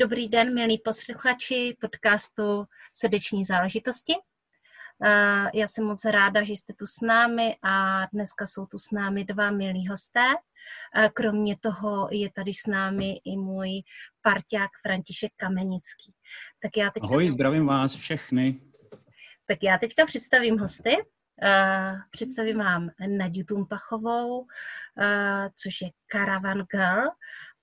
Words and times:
Dobrý 0.00 0.28
den, 0.28 0.54
milí 0.54 0.78
posluchači 0.78 1.76
podcastu 1.80 2.64
Srdeční 2.92 3.44
záležitosti. 3.44 4.14
Eh, 5.04 5.50
já 5.54 5.66
jsem 5.66 5.84
moc 5.84 6.04
ráda, 6.04 6.44
že 6.44 6.52
jste 6.52 6.72
tu 6.72 6.86
s 6.86 7.00
námi 7.00 7.56
a 7.62 8.06
dneska 8.12 8.46
jsou 8.46 8.66
tu 8.66 8.78
s 8.78 8.90
námi 8.90 9.24
dva 9.24 9.50
milí 9.50 9.88
hosté. 9.88 10.26
Eh, 10.96 11.10
kromě 11.14 11.56
toho 11.60 12.08
je 12.10 12.30
tady 12.32 12.52
s 12.52 12.66
námi 12.66 13.20
i 13.24 13.36
můj 13.36 13.68
parťák 14.22 14.70
František 14.82 15.32
Kamenický. 15.36 16.14
Tak 16.62 16.76
já 16.76 16.90
teďka... 16.90 17.06
Ahoj, 17.06 17.30
zdravím 17.30 17.66
vás 17.66 17.96
všechny. 17.96 18.60
Tak 19.46 19.58
já 19.62 19.78
teďka 19.78 20.06
představím 20.06 20.58
hosty. 20.58 20.96
Uh, 21.42 21.98
představím 22.10 22.58
vám 22.58 22.90
Naďu 23.08 23.44
Tumpachovou, 23.44 24.46
což 25.56 25.80
je 25.80 25.90
Caravan 26.12 26.58
Girl 26.58 27.08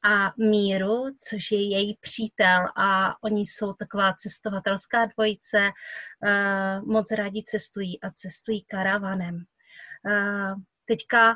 a 0.03 0.33
Míru, 0.37 1.05
což 1.29 1.51
je 1.51 1.69
její 1.69 1.97
přítel 2.01 2.67
a 2.77 3.15
oni 3.23 3.41
jsou 3.41 3.73
taková 3.73 4.13
cestovatelská 4.13 5.05
dvojice, 5.05 5.57
uh, 5.57 6.87
moc 6.87 7.11
rádi 7.11 7.43
cestují 7.43 8.01
a 8.01 8.11
cestují 8.11 8.65
karavanem. 8.65 9.35
Uh, 9.35 10.53
teďka 10.85 11.35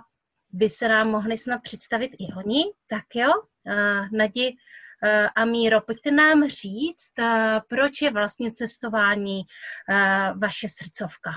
by 0.50 0.70
se 0.70 0.88
nám 0.88 1.10
mohli 1.10 1.38
snad 1.38 1.62
představit 1.62 2.12
i 2.20 2.34
oni, 2.34 2.64
tak 2.88 3.04
jo, 3.16 3.32
uh, 3.66 4.08
Nadi 4.18 4.56
a 5.36 5.46
Míro, 5.46 5.82
pojďte 5.82 6.12
nám 6.12 6.48
říct, 6.48 7.12
proč 7.70 8.02
je 8.02 8.12
vlastně 8.12 8.52
cestování 8.52 9.42
vaše 10.38 10.68
srdcovka. 10.70 11.32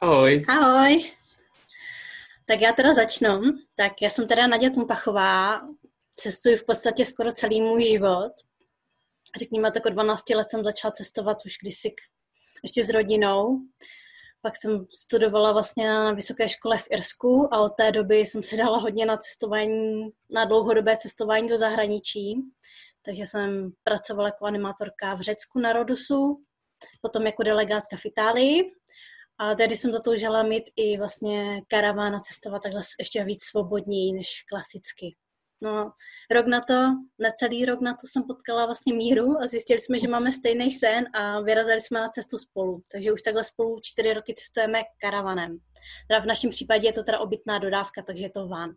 Ahoj. 0.00 0.44
Ahoj. 0.48 1.23
Tak 2.46 2.60
já 2.60 2.72
teda 2.72 2.94
začnu. 2.94 3.40
Tak 3.74 3.92
já 4.02 4.10
jsem 4.10 4.28
teda 4.28 4.46
Naděja 4.46 4.72
Tumpachová, 4.72 5.60
cestuji 6.16 6.56
v 6.56 6.66
podstatě 6.66 7.04
skoro 7.04 7.32
celý 7.32 7.60
můj 7.60 7.84
život. 7.84 8.32
Řekněme, 9.38 9.70
tak 9.70 9.86
od 9.86 9.90
12 9.90 10.30
let 10.30 10.50
jsem 10.50 10.64
začala 10.64 10.92
cestovat 10.92 11.38
už 11.46 11.56
kdysi 11.62 11.94
ještě 12.62 12.84
s 12.84 12.88
rodinou. 12.88 13.58
Pak 14.42 14.56
jsem 14.56 14.86
studovala 14.98 15.52
vlastně 15.52 15.88
na 15.88 16.12
vysoké 16.12 16.48
škole 16.48 16.78
v 16.78 16.86
Irsku 16.90 17.54
a 17.54 17.60
od 17.60 17.68
té 17.68 17.92
doby 17.92 18.16
jsem 18.16 18.42
se 18.42 18.56
dala 18.56 18.78
hodně 18.78 19.06
na 19.06 19.16
cestování, 19.16 20.08
na 20.34 20.44
dlouhodobé 20.44 20.96
cestování 20.96 21.48
do 21.48 21.58
zahraničí. 21.58 22.36
Takže 23.02 23.26
jsem 23.26 23.72
pracovala 23.84 24.28
jako 24.28 24.44
animátorka 24.44 25.14
v 25.14 25.20
Řecku 25.20 25.58
na 25.58 25.72
Rodosu, 25.72 26.44
potom 27.00 27.26
jako 27.26 27.42
delegátka 27.42 27.96
v 27.96 28.06
Itálii 28.06 28.72
a 29.38 29.54
tady 29.54 29.76
jsem 29.76 29.92
zatoužila 29.92 30.42
mít 30.42 30.64
i 30.76 30.98
vlastně 30.98 31.62
karavána 31.68 32.20
cestovat 32.20 32.62
takhle 32.62 32.80
ještě 32.98 33.24
víc 33.24 33.44
svobodněji 33.44 34.12
než 34.12 34.28
klasicky. 34.48 35.16
No, 35.62 35.92
rok 36.30 36.46
na 36.46 36.60
to, 36.60 36.74
necelý 37.18 37.64
rok 37.64 37.80
na 37.80 37.92
to 37.94 38.06
jsem 38.06 38.22
potkala 38.22 38.66
vlastně 38.66 38.94
Míru 38.94 39.42
a 39.42 39.46
zjistili 39.46 39.80
jsme, 39.80 39.98
že 39.98 40.08
máme 40.08 40.32
stejný 40.32 40.72
sen 40.72 41.04
a 41.14 41.40
vyrazili 41.40 41.80
jsme 41.80 42.00
na 42.00 42.08
cestu 42.08 42.38
spolu. 42.38 42.82
Takže 42.92 43.12
už 43.12 43.22
takhle 43.22 43.44
spolu 43.44 43.78
čtyři 43.82 44.14
roky 44.14 44.34
cestujeme 44.34 44.82
karavanem. 45.00 45.58
Teda 46.08 46.20
v 46.20 46.26
našem 46.26 46.50
případě 46.50 46.88
je 46.88 46.92
to 46.92 47.02
teda 47.02 47.18
obytná 47.18 47.58
dodávka, 47.58 48.02
takže 48.06 48.24
je 48.24 48.30
to 48.30 48.48
van. 48.48 48.70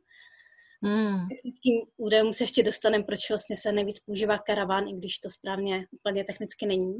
Hmm. 0.84 1.28
Technickým 1.30 1.82
údajům 1.98 2.34
se 2.34 2.44
ještě 2.44 2.64
dostaneme, 2.64 3.04
proč 3.04 3.30
vlastně 3.30 3.56
se 3.56 3.72
nejvíc 3.72 4.00
používá 4.00 4.38
karaván, 4.38 4.88
i 4.88 4.94
když 4.94 5.20
to 5.20 5.30
správně 5.30 5.88
úplně 5.92 6.24
technicky 6.24 6.66
není. 6.66 6.96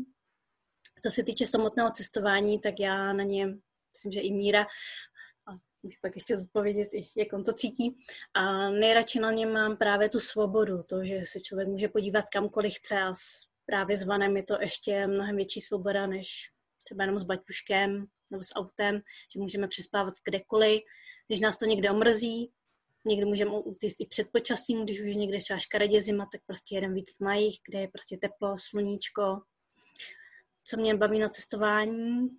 Co 1.04 1.12
se 1.12 1.24
týče 1.24 1.48
samotného 1.48 1.92
cestování, 1.92 2.60
tak 2.60 2.80
já 2.80 3.14
na 3.14 3.24
ně, 3.24 3.48
myslím, 3.94 4.12
že 4.12 4.20
i 4.20 4.32
Míra, 4.32 4.62
a 5.48 5.52
můžu 5.84 5.98
pak 6.02 6.16
ještě 6.16 6.38
zodpovědět, 6.38 6.90
jak 7.18 7.34
on 7.34 7.44
to 7.44 7.54
cítí. 7.54 7.98
A 8.34 8.70
nejradši 8.70 9.20
na 9.20 9.32
ně 9.32 9.46
mám 9.46 9.78
právě 9.78 10.10
tu 10.10 10.20
svobodu, 10.20 10.84
to, 10.84 11.04
že 11.04 11.22
se 11.26 11.40
člověk 11.40 11.68
může 11.68 11.88
podívat 11.88 12.26
kamkoliv 12.30 12.74
chce 12.74 13.02
a 13.02 13.14
právě 13.66 13.98
s 13.98 14.04
vanem 14.04 14.38
je 14.38 14.44
to 14.44 14.58
ještě 14.62 15.08
mnohem 15.08 15.36
větší 15.36 15.62
svoboda, 15.62 16.08
než 16.08 16.52
třeba 16.84 17.04
jenom 17.04 17.20
s 17.20 17.24
baťuškem 17.24 18.06
nebo 18.32 18.44
s 18.44 18.56
autem, 18.56 19.02
že 19.34 19.40
můžeme 19.40 19.68
přespávat 19.68 20.14
kdekoliv, 20.26 20.82
když 21.28 21.40
nás 21.40 21.58
to 21.58 21.66
někde 21.66 21.92
omrzí, 21.92 22.52
někdy 23.06 23.26
můžeme 23.26 23.52
utíct 23.52 24.02
i 24.02 24.06
před 24.06 24.28
počasím, 24.32 24.84
když 24.84 25.00
už 25.00 25.16
někde 25.16 25.38
třeba 25.38 25.60
škaredě 25.60 26.02
zima, 26.02 26.28
tak 26.32 26.42
prostě 26.48 26.76
jeden 26.76 26.94
víc 26.94 27.10
na 27.20 27.36
jich, 27.36 27.56
kde 27.70 27.80
je 27.80 27.88
prostě 27.88 28.18
teplo, 28.18 28.56
sluníčko, 28.60 29.42
co 30.70 30.78
mě 30.78 30.96
baví 30.96 31.20
na 31.20 31.30
cestování, 31.30 32.30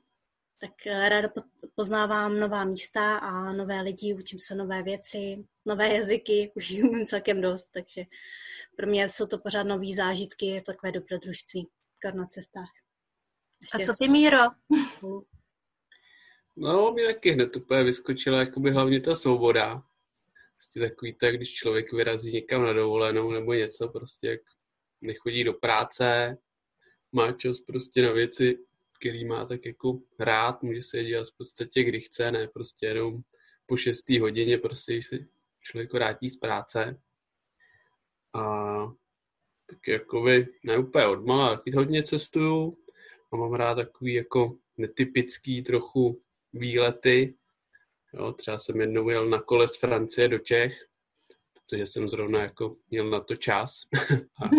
tak 0.58 0.86
eh, 0.86 1.08
ráda 1.08 1.28
poznávám 1.74 2.40
nová 2.40 2.64
místa 2.64 3.18
a 3.18 3.52
nové 3.52 3.80
lidi, 3.80 4.14
učím 4.14 4.38
se 4.38 4.54
nové 4.54 4.82
věci, 4.82 5.44
nové 5.66 5.94
jazyky, 5.94 6.52
už 6.56 6.70
jich 6.70 6.84
umím 6.84 7.06
celkem 7.06 7.40
dost, 7.40 7.64
takže 7.64 8.04
pro 8.76 8.86
mě 8.86 9.08
jsou 9.08 9.26
to 9.26 9.38
pořád 9.38 9.62
nové 9.62 9.94
zážitky, 9.94 10.46
je 10.46 10.62
to 10.62 10.72
takové 10.72 10.92
dobrodružství, 10.92 11.68
kar 11.98 12.14
na 12.14 12.26
cestách. 12.26 12.70
Ještě 13.62 13.82
a 13.82 13.86
co 13.86 14.04
ty, 14.04 14.08
Míro? 14.10 14.38
No, 16.60 16.92
mě 16.92 17.06
taky 17.06 17.30
hned 17.30 17.56
úplně 17.56 17.82
vyskočila 17.82 18.38
jakoby 18.38 18.70
hlavně 18.70 19.00
ta 19.00 19.14
svoboda. 19.14 19.82
Prostě 20.56 20.80
takový 20.80 21.14
tak, 21.14 21.36
když 21.36 21.54
člověk 21.54 21.92
vyrazí 21.92 22.32
někam 22.32 22.62
na 22.62 22.72
dovolenou 22.72 23.32
nebo 23.32 23.52
něco, 23.52 23.88
prostě 23.88 24.28
jak 24.28 24.40
nechodí 25.00 25.44
do 25.44 25.52
práce, 25.52 26.38
má 27.12 27.32
čas 27.32 27.60
prostě 27.60 28.02
na 28.02 28.12
věci, 28.12 28.58
který 29.00 29.24
má 29.24 29.44
tak 29.44 29.66
jako 29.66 29.98
rád, 30.18 30.62
může 30.62 30.82
se 30.82 31.04
dělat 31.04 31.28
v 31.28 31.36
podstatě 31.36 31.84
kdy 31.84 32.00
chce, 32.00 32.32
ne 32.32 32.48
prostě 32.48 32.86
jenom 32.86 33.20
po 33.66 33.76
šestý 33.76 34.18
hodině, 34.18 34.58
prostě 34.58 34.92
když 34.92 35.06
se 35.06 35.18
člověk 35.60 35.92
vrátí 35.92 36.28
z 36.28 36.36
práce. 36.36 37.00
A 38.34 38.42
tak 39.66 39.88
jakoby 39.88 40.46
ne 40.64 40.78
úplně 40.78 41.06
odmala, 41.06 41.62
hodně 41.74 42.02
cestuju 42.02 42.78
a 43.32 43.36
mám 43.36 43.54
rád 43.54 43.74
takový 43.74 44.14
jako 44.14 44.58
netypický 44.76 45.62
trochu 45.62 46.22
výlety. 46.52 47.34
Jo, 48.14 48.32
třeba 48.32 48.58
jsem 48.58 48.80
jednou 48.80 49.08
jel 49.08 49.28
na 49.28 49.40
kole 49.42 49.68
z 49.68 49.76
Francie 49.76 50.28
do 50.28 50.38
Čech, 50.38 50.88
protože 51.54 51.86
jsem 51.86 52.08
zrovna 52.08 52.42
jako 52.42 52.76
měl 52.90 53.10
na 53.10 53.20
to 53.20 53.36
čas. 53.36 53.82
a 54.44 54.50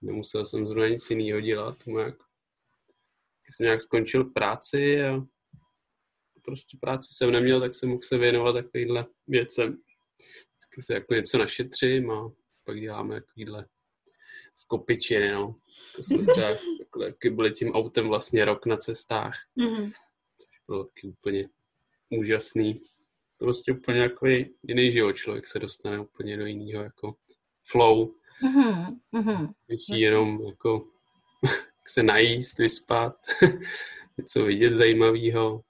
nemusel 0.00 0.44
jsem 0.44 0.66
zrovna 0.66 0.88
nic 0.88 1.10
jiného 1.10 1.40
dělat. 1.40 1.76
Jak, 1.98 2.16
když 3.42 3.56
jsem 3.56 3.64
nějak 3.64 3.82
skončil 3.82 4.24
práci 4.24 5.02
a 5.02 5.26
prostě 6.44 6.78
práci 6.80 7.14
jsem 7.14 7.32
neměl, 7.32 7.60
tak 7.60 7.74
jsem 7.74 7.88
mohl 7.88 8.02
se 8.02 8.18
věnovat 8.18 8.52
takovýhle 8.52 9.06
věcem. 9.26 9.82
Vždycky 10.18 10.82
se 10.82 10.94
jako 10.94 11.14
něco 11.14 11.38
našetřím 11.38 12.10
a 12.10 12.30
pak 12.64 12.80
děláme 12.80 13.20
takovýhle 13.20 13.66
skopičiny, 14.54 15.32
no. 15.32 15.56
To 15.96 16.02
jsme 16.02 16.26
třeba 16.26 16.48
takhle, 16.78 17.14
byli 17.30 17.50
tím 17.50 17.72
autem 17.72 18.08
vlastně 18.08 18.44
rok 18.44 18.66
na 18.66 18.76
cestách. 18.76 19.34
Mm-hmm. 19.58 19.92
Což 20.38 20.60
bylo 20.66 20.84
taky 20.84 21.08
úplně 21.08 21.48
úžasný. 22.10 22.80
To 23.36 23.44
prostě 23.44 23.72
úplně 23.72 24.00
jako 24.00 24.26
jiný 24.62 24.92
život. 24.92 25.12
Člověk 25.12 25.46
se 25.46 25.58
dostane 25.58 26.00
úplně 26.00 26.36
do 26.36 26.46
jiného 26.46 26.82
jako 26.84 27.14
flow. 27.70 28.14
Mm-hmm. 28.42 28.98
mm-hmm. 29.12 29.54
jenom 29.94 30.42
jako 30.46 30.88
se 31.88 32.02
najíst, 32.02 32.58
vyspat, 32.58 33.16
něco 34.18 34.44
vidět 34.44 34.72
zajímavého. 34.72 35.62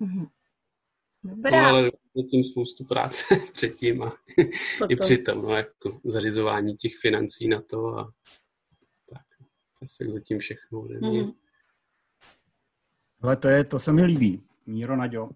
Mm-hmm. 0.00 0.28
Dobrá. 1.24 1.62
No, 1.62 1.68
ale 1.68 1.90
tím 2.30 2.44
spoustu 2.44 2.84
práce 2.84 3.24
předtím 3.52 4.02
a 4.02 4.10
Potom. 4.78 4.88
i 4.90 4.96
přitom, 4.96 5.42
no, 5.42 5.56
jako 5.56 6.00
zařizování 6.04 6.76
těch 6.76 6.92
financí 6.96 7.48
na 7.48 7.62
to 7.62 7.98
a 7.98 8.12
tak. 9.10 9.22
Asi 9.82 10.12
zatím 10.12 10.38
všechno. 10.38 10.82
Mm-hmm. 10.82 11.34
Ale 13.20 13.36
to, 13.36 13.48
je, 13.48 13.64
to 13.64 13.78
se 13.78 13.92
mi 13.92 14.04
líbí, 14.04 14.42
Míro 14.66 14.96
Naďo. 14.96 15.28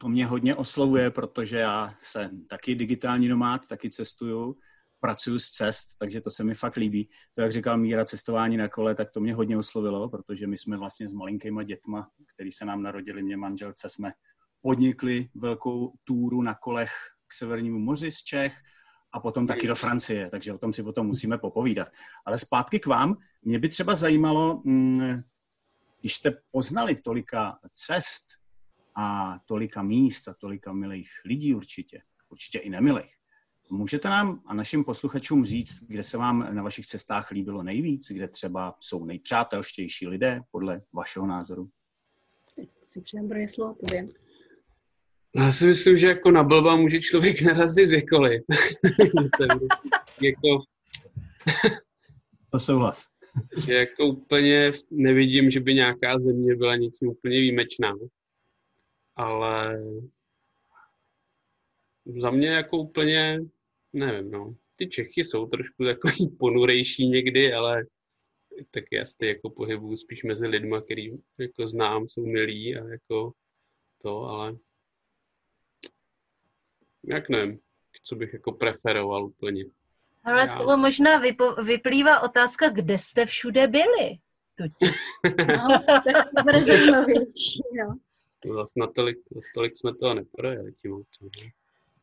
To 0.00 0.08
mě 0.08 0.26
hodně 0.26 0.54
oslovuje, 0.54 1.10
protože 1.10 1.56
já 1.56 1.94
jsem 2.00 2.44
taky 2.46 2.74
digitální 2.74 3.28
nomád, 3.28 3.68
taky 3.68 3.90
cestuju 3.90 4.56
pracuji 5.00 5.38
z 5.38 5.50
cest, 5.50 5.86
takže 5.98 6.20
to 6.20 6.30
se 6.30 6.44
mi 6.44 6.54
fakt 6.54 6.76
líbí. 6.76 7.10
To, 7.34 7.42
jak 7.42 7.52
říkal 7.52 7.78
Míra, 7.78 8.04
cestování 8.04 8.56
na 8.56 8.68
kole, 8.68 8.94
tak 8.94 9.10
to 9.10 9.20
mě 9.20 9.34
hodně 9.34 9.58
oslovilo, 9.58 10.08
protože 10.08 10.46
my 10.46 10.58
jsme 10.58 10.76
vlastně 10.76 11.08
s 11.08 11.12
malinkýma 11.12 11.62
dětma, 11.62 12.10
který 12.34 12.52
se 12.52 12.64
nám 12.64 12.82
narodili, 12.82 13.22
mě 13.22 13.36
manželce, 13.36 13.88
jsme 13.88 14.12
podnikli 14.62 15.28
velkou 15.34 15.92
túru 16.04 16.42
na 16.42 16.54
kolech 16.54 16.90
k 17.26 17.34
Severnímu 17.34 17.78
moři 17.78 18.12
z 18.12 18.22
Čech 18.22 18.56
a 19.12 19.20
potom 19.20 19.46
taky 19.46 19.66
do 19.66 19.74
Francie, 19.74 20.30
takže 20.30 20.52
o 20.52 20.58
tom 20.58 20.72
si 20.72 20.82
potom 20.82 21.06
musíme 21.06 21.38
popovídat. 21.38 21.88
Ale 22.26 22.38
zpátky 22.38 22.80
k 22.80 22.86
vám, 22.86 23.16
mě 23.42 23.58
by 23.58 23.68
třeba 23.68 23.94
zajímalo, 23.94 24.62
mm, 24.64 25.22
když 26.00 26.14
jste 26.14 26.32
poznali 26.50 26.96
tolika 26.96 27.58
cest 27.74 28.24
a 28.94 29.38
tolika 29.46 29.82
míst 29.82 30.28
a 30.28 30.34
tolika 30.34 30.72
milých 30.72 31.10
lidí 31.24 31.54
určitě, 31.54 32.02
určitě 32.28 32.58
i 32.58 32.70
nemilých, 32.70 33.17
můžete 33.70 34.08
nám 34.08 34.42
a 34.46 34.54
našim 34.54 34.84
posluchačům 34.84 35.44
říct, 35.44 35.82
kde 35.88 36.02
se 36.02 36.18
vám 36.18 36.54
na 36.54 36.62
vašich 36.62 36.86
cestách 36.86 37.30
líbilo 37.30 37.62
nejvíc, 37.62 38.12
kde 38.12 38.28
třeba 38.28 38.74
jsou 38.80 39.04
nejpřátelštější 39.04 40.08
lidé 40.08 40.40
podle 40.50 40.82
vašeho 40.92 41.26
názoru? 41.26 41.70
Si 42.88 43.00
přejem 43.00 43.48
slovo 43.48 43.74
tobě. 43.74 44.08
Já 45.36 45.52
si 45.52 45.66
myslím, 45.66 45.98
že 45.98 46.06
jako 46.06 46.30
na 46.30 46.42
blba 46.42 46.76
může 46.76 47.00
člověk 47.00 47.42
narazit 47.46 47.88
kdekoliv. 47.88 48.42
jako... 50.20 50.64
to 52.50 52.60
souhlas. 52.60 53.06
že 53.66 53.74
jako 53.74 54.06
úplně 54.06 54.72
nevidím, 54.90 55.50
že 55.50 55.60
by 55.60 55.74
nějaká 55.74 56.18
země 56.18 56.56
byla 56.56 56.76
něčím 56.76 57.08
úplně 57.08 57.40
výjimečná. 57.40 57.94
Ale 59.16 59.82
za 62.16 62.30
mě 62.30 62.48
jako 62.48 62.78
úplně, 62.78 63.40
nevím, 63.98 64.30
no. 64.30 64.54
Ty 64.76 64.88
Čechy 64.88 65.24
jsou 65.24 65.46
trošku 65.46 65.84
takový 65.84 66.28
ponurejší 66.38 67.08
někdy, 67.08 67.52
ale 67.52 67.84
tak 68.70 68.84
já 68.92 69.04
se 69.04 69.26
jako 69.26 69.50
pohybuju 69.50 69.96
spíš 69.96 70.22
mezi 70.22 70.46
lidma, 70.46 70.80
který 70.80 71.10
jako 71.38 71.66
znám, 71.66 72.08
jsou 72.08 72.26
milí 72.26 72.76
a 72.76 72.88
jako 72.88 73.32
to, 74.02 74.24
ale 74.24 74.56
jak 77.04 77.28
nevím, 77.28 77.58
co 78.02 78.16
bych 78.16 78.32
jako 78.32 78.52
preferoval 78.52 79.24
úplně. 79.24 79.64
Ale 80.24 80.48
z 80.48 80.54
toho 80.54 80.76
možná 80.76 81.18
vypo, 81.18 81.54
vyplývá 81.54 82.20
otázka, 82.20 82.68
kde 82.68 82.98
jste 82.98 83.26
všude 83.26 83.66
byli. 83.66 84.18
no, 85.46 85.78
to 86.36 86.42
bude 86.42 86.64
zajímavější, 86.64 87.62
no. 87.78 87.98
To 88.42 88.54
zase 88.54 88.80
na 88.80 88.86
tolik, 88.86 89.18
zase 89.30 89.48
tolik 89.54 89.76
jsme 89.76 89.94
toho 89.94 90.14
neprojeli 90.14 90.72
tím 90.72 90.92
autem. 90.92 91.28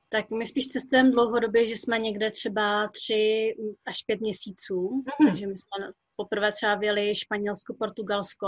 Tak 0.09 0.29
my 0.29 0.45
spíš 0.45 0.67
cestujeme 0.67 1.11
dlouhodobě, 1.11 1.67
že 1.67 1.77
jsme 1.77 1.99
někde 1.99 2.31
třeba 2.31 2.87
tři 2.87 3.55
až 3.85 4.03
pět 4.03 4.21
měsíců, 4.21 4.89
mm-hmm. 4.89 5.27
takže 5.27 5.47
my 5.47 5.53
jsme 5.57 5.91
poprvé 6.15 6.51
třeba 6.51 6.75
vyjeli 6.75 7.15
Španělsko, 7.15 7.75
Portugalsko, 7.79 8.47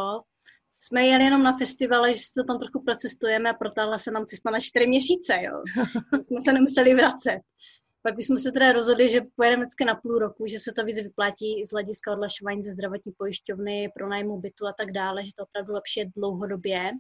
jsme 0.80 1.06
jeli 1.06 1.24
jenom 1.24 1.44
na 1.44 1.58
festivaly, 1.58 2.16
že 2.16 2.22
si 2.22 2.34
to 2.34 2.44
tam 2.44 2.60
trochu 2.60 2.84
procestujeme 2.84 3.50
a 3.50 3.54
protáhla 3.54 3.98
se 3.98 4.12
nám 4.12 4.26
cesta 4.26 4.52
na 4.52 4.60
čtyři 4.60 4.88
měsíce, 4.88 5.34
jo. 5.42 5.64
jsme 6.26 6.42
se 6.42 6.54
nemuseli 6.54 6.96
vracet. 6.96 7.40
Pak 8.02 8.20
jsme 8.20 8.38
se 8.38 8.52
teda 8.52 8.72
rozhodli, 8.72 9.10
že 9.10 9.22
pojedeme 9.36 9.64
vždycky 9.64 9.86
na 9.86 9.96
půl 9.96 10.20
roku, 10.20 10.48
že 10.48 10.60
se 10.60 10.72
to 10.72 10.84
víc 10.84 11.02
vyplatí 11.02 11.66
z 11.66 11.72
hlediska 11.72 12.12
odlašování 12.12 12.64
ze 12.64 12.72
zdravotní 12.72 13.12
pojišťovny, 13.18 13.92
pro 13.96 14.10
nájmu 14.10 14.40
bytu 14.40 14.68
a 14.68 14.74
tak 14.74 14.92
dále, 14.92 15.26
že 15.26 15.32
to 15.38 15.44
opravdu 15.44 15.74
lepší 15.74 16.00
je 16.00 16.12
dlouhodobě. 16.16 16.92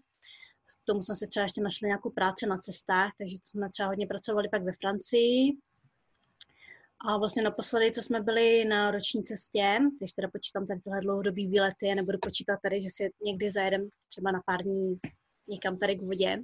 K 0.83 0.85
tomu 0.85 1.01
jsme 1.01 1.15
si 1.15 1.27
třeba 1.27 1.43
ještě 1.43 1.61
našli 1.61 1.87
nějakou 1.87 2.09
práci 2.09 2.45
na 2.45 2.57
cestách, 2.57 3.11
takže 3.17 3.35
jsme 3.43 3.69
třeba 3.69 3.89
hodně 3.89 4.07
pracovali 4.07 4.49
pak 4.49 4.63
ve 4.63 4.71
Francii, 4.81 5.57
a 6.99 7.17
vlastně 7.17 7.43
naposledy, 7.43 7.91
co 7.91 8.01
jsme 8.01 8.21
byli 8.21 8.65
na 8.65 8.91
roční 8.91 9.23
cestě, 9.23 9.79
když 9.97 10.13
teda 10.13 10.27
počítám 10.33 10.67
tady 10.67 10.79
tyhle 10.79 11.01
dlouhodobý 11.01 11.47
výlety, 11.47 11.95
nebudu 11.95 12.17
počítat 12.21 12.59
tady, 12.63 12.81
že 12.81 12.87
si 12.91 13.13
někdy 13.25 13.51
zajedem 13.51 13.89
třeba 14.09 14.31
na 14.31 14.41
pár 14.45 14.63
dní 14.63 14.99
někam 15.49 15.77
tady 15.77 15.95
k 15.95 16.01
vodě, 16.01 16.43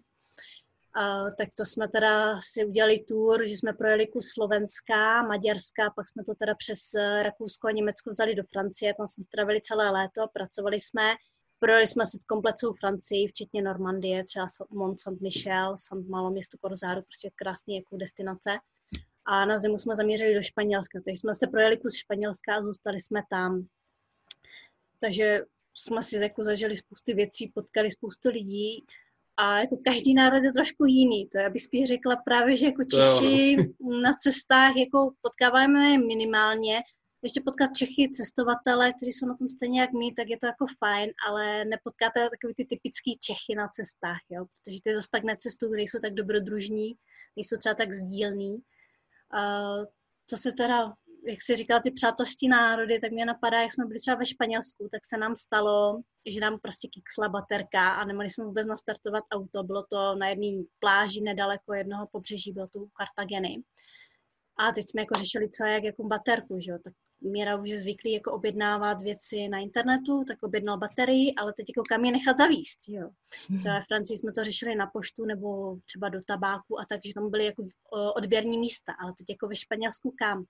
Uh, 0.97 1.29
tak 1.37 1.49
to 1.57 1.65
jsme 1.65 1.87
teda 1.87 2.41
si 2.41 2.65
udělali 2.65 2.99
tour, 2.99 3.47
že 3.47 3.53
jsme 3.57 3.73
projeli 3.73 4.07
kus 4.07 4.29
Slovenska, 4.33 5.23
Maďarska, 5.23 5.89
pak 5.95 6.07
jsme 6.07 6.23
to 6.23 6.35
teda 6.35 6.55
přes 6.55 6.79
Rakousko 7.21 7.67
a 7.67 7.71
Německo 7.71 8.09
vzali 8.09 8.35
do 8.35 8.43
Francie, 8.43 8.93
tam 8.93 9.07
jsme 9.07 9.23
strávili 9.23 9.61
celé 9.61 9.89
léto, 9.89 10.27
pracovali 10.33 10.79
jsme, 10.79 11.15
projeli 11.59 11.87
jsme 11.87 12.05
si 12.05 12.17
komplet 12.27 12.57
celou 12.57 12.73
Francii, 12.73 13.27
včetně 13.27 13.61
Normandie, 13.61 14.23
třeba 14.23 14.47
Mont 14.69 14.99
Saint-Michel, 14.99 15.75
Saint 15.79 16.09
Malo 16.09 16.31
město 16.31 16.57
Korzáru, 16.57 17.01
prostě 17.01 17.29
krásný 17.35 17.75
jako 17.75 17.97
destinace 17.97 18.49
a 19.25 19.45
na 19.45 19.59
zimu 19.59 19.77
jsme 19.77 19.95
zamířili 19.95 20.35
do 20.35 20.41
Španělska, 20.41 20.99
takže 21.05 21.19
jsme 21.19 21.33
se 21.33 21.47
projeli 21.47 21.77
kus 21.77 21.95
Španělska 21.95 22.55
a 22.55 22.63
zůstali 22.63 23.01
jsme 23.01 23.21
tam. 23.29 23.67
Takže 24.99 25.39
jsme 25.75 26.03
si 26.03 26.15
jako 26.15 26.43
zažili 26.43 26.75
spousty 26.75 27.13
věcí, 27.13 27.51
potkali 27.55 27.91
spoustu 27.91 28.29
lidí 28.29 28.85
a 29.37 29.59
jako 29.59 29.77
každý 29.85 30.13
národ 30.13 30.43
je 30.43 30.53
trošku 30.53 30.85
jiný. 30.85 31.27
To 31.27 31.37
já 31.37 31.49
bych 31.49 31.63
spíš 31.63 31.87
řekla 31.87 32.15
právě, 32.15 32.57
že 32.57 32.65
jako 32.65 32.83
Češi 32.83 33.55
na 34.03 34.13
cestách 34.13 34.75
jako 34.75 35.11
potkáváme 35.21 35.97
minimálně. 35.97 36.81
Ještě 37.23 37.41
potkat 37.45 37.69
Čechy, 37.77 38.09
cestovatele, 38.13 38.93
kteří 38.93 39.11
jsou 39.11 39.25
na 39.27 39.35
tom 39.35 39.49
stejně 39.49 39.81
jak 39.81 39.91
my, 39.91 40.13
tak 40.13 40.29
je 40.29 40.37
to 40.37 40.47
jako 40.47 40.65
fajn, 40.79 41.11
ale 41.27 41.65
nepotkáte 41.65 42.29
takový 42.29 42.53
ty 42.55 42.65
typický 42.65 43.17
Čechy 43.21 43.55
na 43.57 43.67
cestách, 43.67 44.23
jo? 44.29 44.45
protože 44.45 44.77
ty 44.83 44.95
zase 44.95 45.07
tak 45.11 45.23
necestují, 45.23 45.71
nejsou 45.71 45.99
tak 45.99 46.13
dobrodružní, 46.13 46.93
nejsou 47.35 47.57
třeba 47.57 47.75
tak 47.75 47.93
sdílní. 47.93 48.55
Uh, 48.55 49.85
co 50.27 50.37
se 50.37 50.51
teda, 50.51 50.93
jak 51.27 51.41
si 51.41 51.55
říkala, 51.55 51.79
ty 51.79 51.91
přátelští 51.91 52.47
národy, 52.47 52.99
tak 52.99 53.11
mě 53.11 53.25
napadá, 53.25 53.61
jak 53.61 53.73
jsme 53.73 53.85
byli 53.85 53.99
třeba 53.99 54.17
ve 54.17 54.25
Španělsku, 54.25 54.89
tak 54.91 55.01
se 55.05 55.17
nám 55.17 55.35
stalo, 55.35 56.01
že 56.25 56.39
nám 56.39 56.59
prostě 56.59 56.87
kiksla 56.87 57.29
baterka 57.29 57.93
a 57.93 58.05
nemohli 58.05 58.29
jsme 58.29 58.45
vůbec 58.45 58.67
nastartovat 58.67 59.23
auto. 59.31 59.63
Bylo 59.63 59.83
to 59.83 60.15
na 60.15 60.27
jedné 60.27 60.63
pláži 60.79 61.21
nedaleko 61.21 61.73
jednoho 61.73 62.07
pobřeží, 62.11 62.51
bylo 62.51 62.67
to 62.67 62.79
u 62.79 62.87
Kartageny. 62.87 63.63
A 64.57 64.71
teď 64.71 64.85
jsme 64.89 65.01
jako 65.01 65.15
řešili, 65.15 65.49
co 65.49 65.65
jak 65.65 65.83
jako 65.83 66.03
baterku, 66.03 66.59
že 66.59 66.71
jo? 66.71 66.77
tak 66.83 66.93
Míra 67.23 67.55
už 67.55 67.69
je 67.69 67.79
zvyklý 67.79 68.11
jako 68.11 68.31
objednávat 68.31 69.01
věci 69.01 69.47
na 69.47 69.57
internetu, 69.57 70.23
tak 70.27 70.43
objednal 70.43 70.77
baterii, 70.77 71.33
ale 71.35 71.53
teď 71.53 71.65
jako 71.69 71.83
kam 71.89 72.05
je 72.05 72.11
nechat 72.11 72.37
zavíst, 72.37 72.79
jo. 72.87 73.09
Mhm. 73.49 73.59
Třeba 73.59 73.81
v 73.81 73.87
Francii 73.87 74.17
jsme 74.17 74.33
to 74.33 74.43
řešili 74.43 74.75
na 74.75 74.87
poštu 74.87 75.25
nebo 75.25 75.77
třeba 75.85 76.09
do 76.09 76.19
tabáku 76.27 76.79
a 76.79 76.85
takže 76.89 77.13
tam 77.13 77.31
byly 77.31 77.45
jako 77.45 77.67
odběrní 78.15 78.57
místa, 78.57 78.93
ale 78.99 79.13
teď 79.17 79.29
jako 79.29 79.47
ve 79.47 79.55
Španělsku 79.55 80.13
kam. 80.17 80.45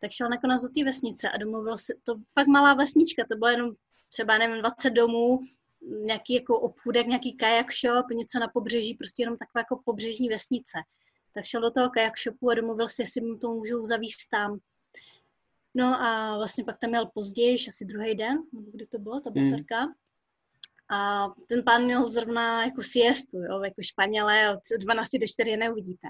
Tak 0.00 0.10
šel 0.10 0.28
nakonec 0.28 0.62
do 0.62 0.68
té 0.68 0.84
vesnice 0.84 1.30
a 1.30 1.36
domluvil 1.36 1.78
se, 1.78 1.94
to 2.04 2.14
fakt 2.34 2.46
malá 2.46 2.74
vesnička, 2.74 3.24
to 3.30 3.36
bylo 3.36 3.50
jenom 3.50 3.70
třeba, 4.08 4.38
nevím, 4.38 4.58
20 4.58 4.90
domů, 4.90 5.40
nějaký 6.04 6.34
jako 6.34 6.60
obchůdek, 6.60 7.06
nějaký 7.06 7.36
kajak 7.36 7.66
shop, 7.72 8.10
něco 8.10 8.38
na 8.38 8.48
pobřeží, 8.48 8.94
prostě 8.94 9.22
jenom 9.22 9.36
taková 9.36 9.60
jako 9.60 9.82
pobřežní 9.84 10.28
vesnice. 10.28 10.78
Tak 11.34 11.44
šel 11.44 11.60
do 11.60 11.70
toho 11.70 11.90
kajak 11.90 12.18
shopu 12.18 12.50
a 12.50 12.54
domluvil 12.54 12.88
se, 12.88 13.02
jestli 13.02 13.20
mu 13.20 13.38
to 13.38 13.54
můžou 13.54 13.84
zavíst 13.84 14.30
tam. 14.30 14.58
No 15.74 16.02
a 16.02 16.36
vlastně 16.36 16.64
pak 16.64 16.78
tam 16.78 16.90
měl 16.90 17.10
později, 17.14 17.56
asi 17.68 17.84
druhý 17.84 18.14
den, 18.14 18.38
nebo 18.52 18.70
kdy 18.70 18.86
to 18.86 18.98
bylo, 18.98 19.20
ta 19.20 19.30
hmm. 19.30 19.50
baterka. 19.50 19.86
Mm. 19.86 19.92
A 20.92 21.28
ten 21.48 21.64
pán 21.64 21.84
měl 21.84 22.08
zrovna 22.08 22.64
jako 22.64 22.82
siestu, 22.82 23.38
jo, 23.38 23.62
jako 23.62 23.82
Španělé, 23.82 24.54
od 24.54 24.60
12 24.78 25.10
do 25.20 25.26
4 25.26 25.56
neuvidíte. 25.56 26.08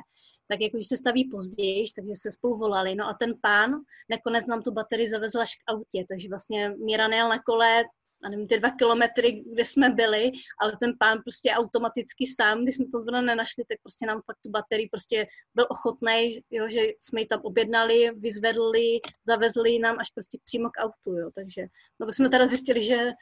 Tak 0.49 0.61
jako, 0.61 0.77
když 0.77 0.89
se 0.89 0.97
staví 0.97 1.31
později, 1.31 1.85
takže 1.97 2.13
se 2.15 2.31
spolu 2.31 2.59
volali. 2.59 2.95
No 2.95 3.09
a 3.09 3.15
ten 3.15 3.35
pán 3.41 3.71
nakonec 4.11 4.47
nám 4.47 4.63
tu 4.63 4.73
baterii 4.73 5.09
zavezl 5.09 5.41
až 5.41 5.57
k 5.57 5.71
autě, 5.73 6.05
takže 6.09 6.29
vlastně 6.29 6.69
Míra 6.69 7.09
nejel 7.09 7.29
na 7.29 7.39
kole 7.39 7.85
nevím, 8.29 8.49
ty 8.49 8.59
dva 8.59 8.71
kilometry, 8.71 9.45
kde 9.53 9.65
jsme 9.65 9.91
byli, 9.91 10.31
ale 10.61 10.73
ten 10.81 10.93
pán 10.99 11.19
prostě 11.25 11.51
automaticky 11.51 12.27
sám, 12.27 12.63
když 12.63 12.77
jsme 12.77 12.87
to 12.93 12.99
zrovna 12.99 13.21
nenašli, 13.21 13.65
tak 13.69 13.79
prostě 13.83 14.07
nám 14.07 14.21
fakt 14.27 14.39
tu 14.45 14.51
baterii 14.51 14.89
prostě 14.89 15.27
byl 15.55 15.67
ochotný, 15.71 16.41
jo, 16.51 16.69
že 16.69 16.81
jsme 17.01 17.21
ji 17.21 17.27
tam 17.27 17.41
objednali, 17.43 18.11
vyzvedli, 18.17 19.01
zavezli 19.27 19.79
nám 19.79 19.97
až 19.99 20.11
prostě 20.15 20.39
přímo 20.45 20.69
k 20.71 20.81
autu, 20.81 21.19
jo, 21.19 21.31
takže, 21.35 21.63
no 22.01 22.13
jsme 22.13 22.29
teda 22.29 22.47
zjistili, 22.47 22.85
že 22.85 23.13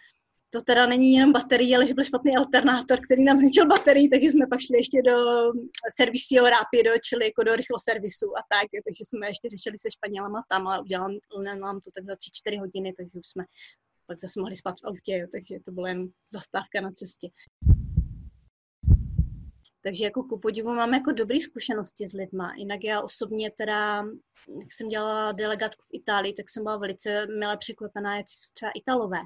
to 0.52 0.61
teda 0.62 0.87
není 0.87 1.12
jenom 1.12 1.33
baterie, 1.33 1.76
ale 1.76 1.87
že 1.87 1.95
byl 1.95 2.04
špatný 2.04 2.37
alternátor, 2.37 2.99
který 3.04 3.25
nám 3.25 3.38
zničil 3.38 3.66
baterii, 3.66 4.09
takže 4.09 4.28
jsme 4.30 4.47
pak 4.47 4.61
šli 4.61 4.78
ještě 4.78 5.02
do 5.02 5.16
servisio 5.97 6.45
Rapido, 6.45 6.90
čili 7.09 7.25
jako 7.25 7.42
do 7.42 7.57
rychloservisu 7.57 8.26
a 8.38 8.42
tak, 8.52 8.66
takže 8.87 9.02
jsme 9.04 9.26
ještě 9.28 9.49
řešili 9.49 9.78
se 9.78 9.88
Španělama 9.90 10.42
tam, 10.49 10.69
ale 10.69 10.80
udělal 10.80 11.09
nám 11.61 11.80
to 11.80 11.90
tak 11.95 12.04
za 12.04 12.14
3-4 12.52 12.61
hodiny, 12.61 12.92
takže 12.99 13.19
už 13.19 13.26
jsme 13.33 13.45
pak 14.11 14.21
zase 14.21 14.40
mohli 14.40 14.57
spát 14.57 14.75
v 14.81 14.87
autě, 14.87 15.12
jo, 15.17 15.26
takže 15.33 15.61
to 15.64 15.73
byla 15.73 15.88
jen 15.88 16.09
zastávka 16.33 16.81
na 16.81 16.93
cestě. 16.93 17.29
Takže 19.83 20.05
jako 20.05 20.23
ku 20.23 20.38
podivu 20.38 20.75
mám 20.75 20.95
jako 20.95 21.12
dobré 21.12 21.40
zkušenosti 21.40 22.09
s 22.09 22.12
lidma. 22.12 22.55
Jinak 22.55 22.85
já 22.85 23.00
osobně 23.02 23.50
teda, 23.50 24.05
jak 24.61 24.73
jsem 24.73 24.88
dělala 24.88 25.33
delegátku 25.33 25.83
v 25.83 25.95
Itálii, 25.95 26.33
tak 26.33 26.50
jsem 26.50 26.62
byla 26.62 26.76
velice 26.76 27.26
milé 27.26 27.57
překvapená, 27.57 28.17
jak 28.17 28.26
jsou 28.29 28.50
třeba 28.55 28.71
Italové. 28.75 29.19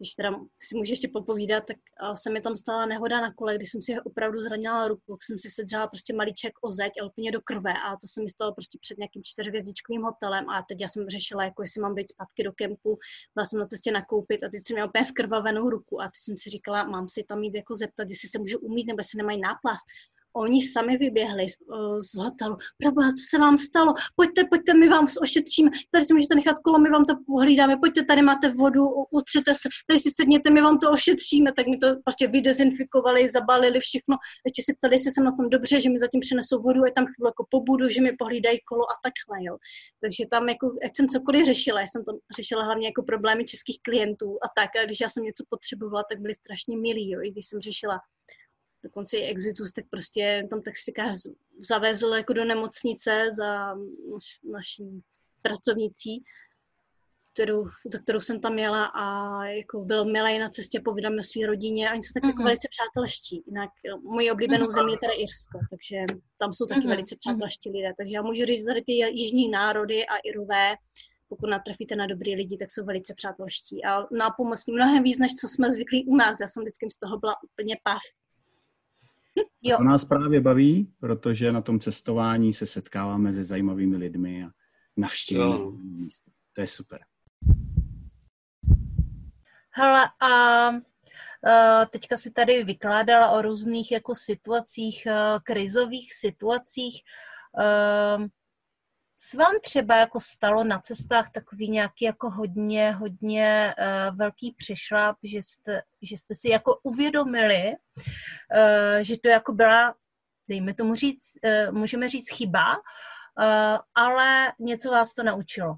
Když 0.00 0.14
teda 0.14 0.30
si 0.62 0.76
můžu 0.76 0.92
ještě 0.92 1.08
popovídat, 1.08 1.64
tak 1.66 1.76
se 2.14 2.30
mi 2.30 2.40
tam 2.40 2.56
stala 2.56 2.86
nehoda 2.86 3.20
na 3.20 3.34
kole, 3.34 3.56
kdy 3.56 3.66
jsem 3.66 3.82
si 3.82 4.00
opravdu 4.00 4.40
zranila 4.40 4.88
ruku, 4.88 5.18
jsem 5.22 5.38
si 5.38 5.50
sedřela 5.50 5.86
prostě 5.86 6.12
malíček 6.14 6.52
o 6.62 6.70
zeď, 6.70 6.92
ale 7.00 7.10
úplně 7.10 7.32
do 7.32 7.40
krve 7.40 7.72
a 7.72 7.90
to 7.90 8.08
se 8.08 8.22
mi 8.22 8.30
stalo 8.30 8.54
prostě 8.54 8.78
před 8.80 8.98
nějakým 8.98 9.22
čtyřhvězdičkovým 9.24 10.02
hotelem 10.02 10.50
a 10.50 10.64
teď 10.68 10.80
já 10.80 10.88
jsem 10.88 11.08
řešila, 11.08 11.44
jako 11.44 11.62
jestli 11.62 11.80
mám 11.80 11.94
být 11.94 12.10
zpátky 12.10 12.42
do 12.44 12.52
kempu, 12.52 12.98
byla 13.34 13.46
jsem 13.46 13.58
na 13.58 13.66
cestě 13.66 13.92
nakoupit 13.92 14.44
a 14.44 14.48
teď 14.48 14.66
jsem 14.66 14.74
měla 14.74 14.88
úplně 14.88 15.04
skrvavenou 15.04 15.70
ruku 15.70 16.00
a 16.00 16.04
teď 16.04 16.20
jsem 16.24 16.36
si 16.38 16.50
říkala, 16.50 16.84
mám 16.84 17.08
si 17.08 17.24
tam 17.28 17.42
jít 17.42 17.54
jako 17.54 17.74
zeptat, 17.74 18.10
jestli 18.10 18.28
se 18.28 18.38
můžu 18.38 18.58
umít 18.58 18.86
nebo 18.86 19.00
jestli 19.00 19.16
nemají 19.16 19.40
náplast. 19.40 19.86
Oni 20.36 20.62
sami 20.62 20.96
vyběhli 20.96 21.48
z, 21.48 21.56
eh, 21.60 22.02
z 22.02 22.14
hotelu. 22.24 22.56
Proboha, 22.82 23.08
co 23.08 23.24
se 23.30 23.38
vám 23.38 23.58
stalo? 23.58 23.94
Pojďte, 24.16 24.44
pojďte, 24.50 24.74
my 24.74 24.88
vám 24.88 25.06
ošetříme. 25.22 25.70
Tady 25.90 26.04
si 26.04 26.14
můžete 26.14 26.34
nechat 26.34 26.56
kolo, 26.64 26.78
my 26.78 26.90
vám 26.90 27.04
to 27.04 27.14
pohlídáme. 27.26 27.76
Pojďte, 27.76 28.04
tady 28.04 28.22
máte 28.22 28.52
vodu, 28.52 28.82
utřete 29.10 29.54
se. 29.54 29.68
Tady 29.88 29.98
si 29.98 30.10
sedněte, 30.10 30.50
my 30.50 30.60
vám 30.62 30.78
to 30.78 30.90
ošetříme. 30.90 31.52
Tak 31.52 31.66
mi 31.66 31.76
to 31.76 31.86
prostě 32.04 32.28
vydezinfikovali, 32.28 33.28
zabalili 33.28 33.80
všechno. 33.80 34.16
Ještě 34.46 34.62
si 34.62 34.74
ptali, 34.74 34.94
jestli 34.94 35.12
jsem 35.12 35.24
na 35.24 35.32
tom 35.36 35.48
dobře, 35.50 35.80
že 35.80 35.90
mi 35.90 35.98
zatím 35.98 36.20
přinesou 36.20 36.62
vodu, 36.62 36.80
a 36.84 36.90
tam 36.96 37.04
chvíli 37.04 37.28
jako 37.28 37.44
pobudu, 37.50 37.88
že 37.88 38.02
mi 38.02 38.12
pohlídají 38.18 38.58
kolo 38.70 38.84
a 38.92 38.94
takhle. 39.06 39.36
Jo. 39.46 39.54
Takže 40.02 40.22
tam, 40.30 40.48
jako, 40.48 40.66
ať 40.84 40.90
jsem 40.96 41.08
cokoliv 41.08 41.46
řešila, 41.46 41.80
já 41.80 41.86
jsem 41.86 42.04
to 42.04 42.12
řešila 42.36 42.64
hlavně 42.64 42.86
jako 42.88 43.02
problémy 43.02 43.44
českých 43.44 43.78
klientů 43.82 44.38
a 44.44 44.46
tak. 44.58 44.70
A 44.76 44.84
když 44.84 45.00
já 45.00 45.08
jsem 45.08 45.24
něco 45.24 45.44
potřebovala, 45.48 46.04
tak 46.10 46.20
byli 46.20 46.34
strašně 46.34 46.76
milí. 46.76 47.10
Jo. 47.10 47.20
I 47.22 47.30
když 47.30 47.46
jsem 47.46 47.60
řešila 47.60 48.00
dokonce 48.82 49.16
i 49.16 49.22
Exitus, 49.22 49.72
tak 49.72 49.84
prostě 49.90 50.46
tam 50.50 50.62
taxikář 50.62 51.18
zavezl 51.60 52.14
jako 52.14 52.32
do 52.32 52.44
nemocnice 52.44 53.30
za 53.36 53.74
naš, 54.12 54.40
naší 54.52 55.02
pracovnicí, 55.42 56.24
kterou, 57.32 57.64
za 57.92 57.98
kterou 57.98 58.20
jsem 58.20 58.40
tam 58.40 58.58
jela 58.58 58.84
a 58.84 59.44
jako 59.44 59.84
byl 59.84 60.04
milý 60.04 60.38
na 60.38 60.48
cestě, 60.48 60.80
povídám 60.80 61.18
o 61.18 61.22
své 61.22 61.46
rodině 61.46 61.88
a 61.88 61.92
oni 61.92 62.02
jsou 62.02 62.12
tak 62.14 62.22
mm-hmm. 62.22 62.26
jako 62.26 62.36
mhm. 62.36 62.44
velice 62.44 62.68
přátelští. 62.70 63.42
Jinak 63.46 63.70
eh, 63.86 64.00
moji 64.02 64.30
oblíbenou 64.30 64.66
mm-hmm. 64.66 64.70
zemí 64.70 64.92
je 64.92 64.98
teda 64.98 65.12
Irsko, 65.12 65.58
takže 65.70 65.96
tam 66.38 66.52
jsou 66.52 66.66
taky 66.66 66.80
mm-hmm. 66.80 66.88
velice 66.88 67.16
přátelští 67.16 67.70
lidé. 67.70 67.92
Takže 67.98 68.14
já 68.14 68.22
můžu 68.22 68.44
říct, 68.44 68.66
že 68.74 68.82
ty 68.86 68.92
jižní 68.92 69.48
národy 69.48 70.06
a 70.06 70.16
Irové, 70.16 70.74
pokud 71.28 71.50
natrafíte 71.50 71.96
na 71.96 72.06
dobrý 72.06 72.34
lidi, 72.34 72.56
tak 72.56 72.70
jsou 72.70 72.84
velice 72.84 73.14
přátelští 73.14 73.84
a 73.84 74.06
nápomocní 74.10 74.74
mnohem 74.74 75.02
víc, 75.02 75.18
než 75.18 75.34
co 75.34 75.48
jsme 75.48 75.72
zvyklí 75.72 76.04
u 76.06 76.16
nás. 76.16 76.40
Já 76.40 76.48
jsem 76.48 76.62
vždycky 76.62 76.90
z 76.90 76.96
toho 76.96 77.18
byla 77.18 77.34
úplně 77.42 77.76
pav. 77.82 78.02
Jo. 79.62 79.76
To 79.76 79.84
nás 79.84 80.04
právě 80.04 80.40
baví, 80.40 80.92
protože 81.00 81.52
na 81.52 81.60
tom 81.60 81.80
cestování 81.80 82.52
se 82.52 82.66
setkáváme 82.66 83.32
se 83.32 83.44
zajímavými 83.44 83.96
lidmi 83.96 84.44
a 84.44 84.50
navštívíme 84.96 85.56
zajímavé 85.56 85.84
místa. 85.84 86.30
To 86.52 86.60
je 86.60 86.66
super. 86.66 87.00
Hele, 89.70 90.08
a 90.20 90.68
uh, 90.70 91.86
teďka 91.90 92.16
si 92.16 92.30
tady 92.30 92.64
vykládala 92.64 93.30
o 93.30 93.42
různých 93.42 93.92
jako 93.92 94.14
situacích, 94.14 95.06
uh, 95.06 95.38
krizových 95.42 96.14
situacích. 96.14 97.02
Se 99.22 99.36
vám 99.36 99.60
třeba 99.62 99.96
jako 99.96 100.20
stalo 100.20 100.64
na 100.64 100.78
cestách 100.78 101.30
takový 101.32 101.70
nějaký 101.70 102.04
jako 102.04 102.30
hodně, 102.30 102.92
hodně 102.92 103.74
uh, 103.78 104.16
velký 104.16 104.54
přešlap, 104.58 105.16
že 105.22 105.38
jste, 105.38 105.82
že 106.02 106.16
jste 106.16 106.34
si 106.34 106.48
jako 106.48 106.80
uvědomili, 106.82 107.64
uh, 107.66 109.00
že 109.00 109.16
to 109.22 109.28
jako 109.28 109.52
byla, 109.52 109.94
dejme 110.48 110.74
tomu 110.74 110.94
říct, 110.94 111.32
uh, 111.44 111.74
můžeme 111.74 112.08
říct 112.08 112.30
chyba, 112.30 112.76
uh, 112.76 112.82
ale 113.94 114.52
něco 114.58 114.90
vás 114.90 115.14
to 115.14 115.22
naučilo. 115.22 115.76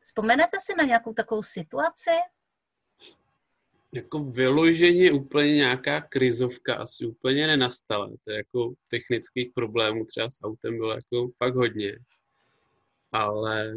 Vzpomenete 0.00 0.56
si 0.60 0.74
na 0.74 0.84
nějakou 0.84 1.12
takovou 1.14 1.42
situaci? 1.42 2.10
Jako 3.92 4.18
vyloženě 4.18 5.12
úplně 5.12 5.54
nějaká 5.54 6.00
krizovka 6.00 6.74
asi 6.74 7.06
úplně 7.06 7.46
nenastala. 7.46 8.06
To 8.24 8.30
je 8.30 8.36
jako 8.36 8.72
technických 8.88 9.48
problémů 9.54 10.04
třeba 10.04 10.30
s 10.30 10.44
autem 10.44 10.78
bylo 10.78 10.94
jako 10.94 11.28
fakt 11.38 11.54
hodně 11.54 11.98
ale 13.12 13.74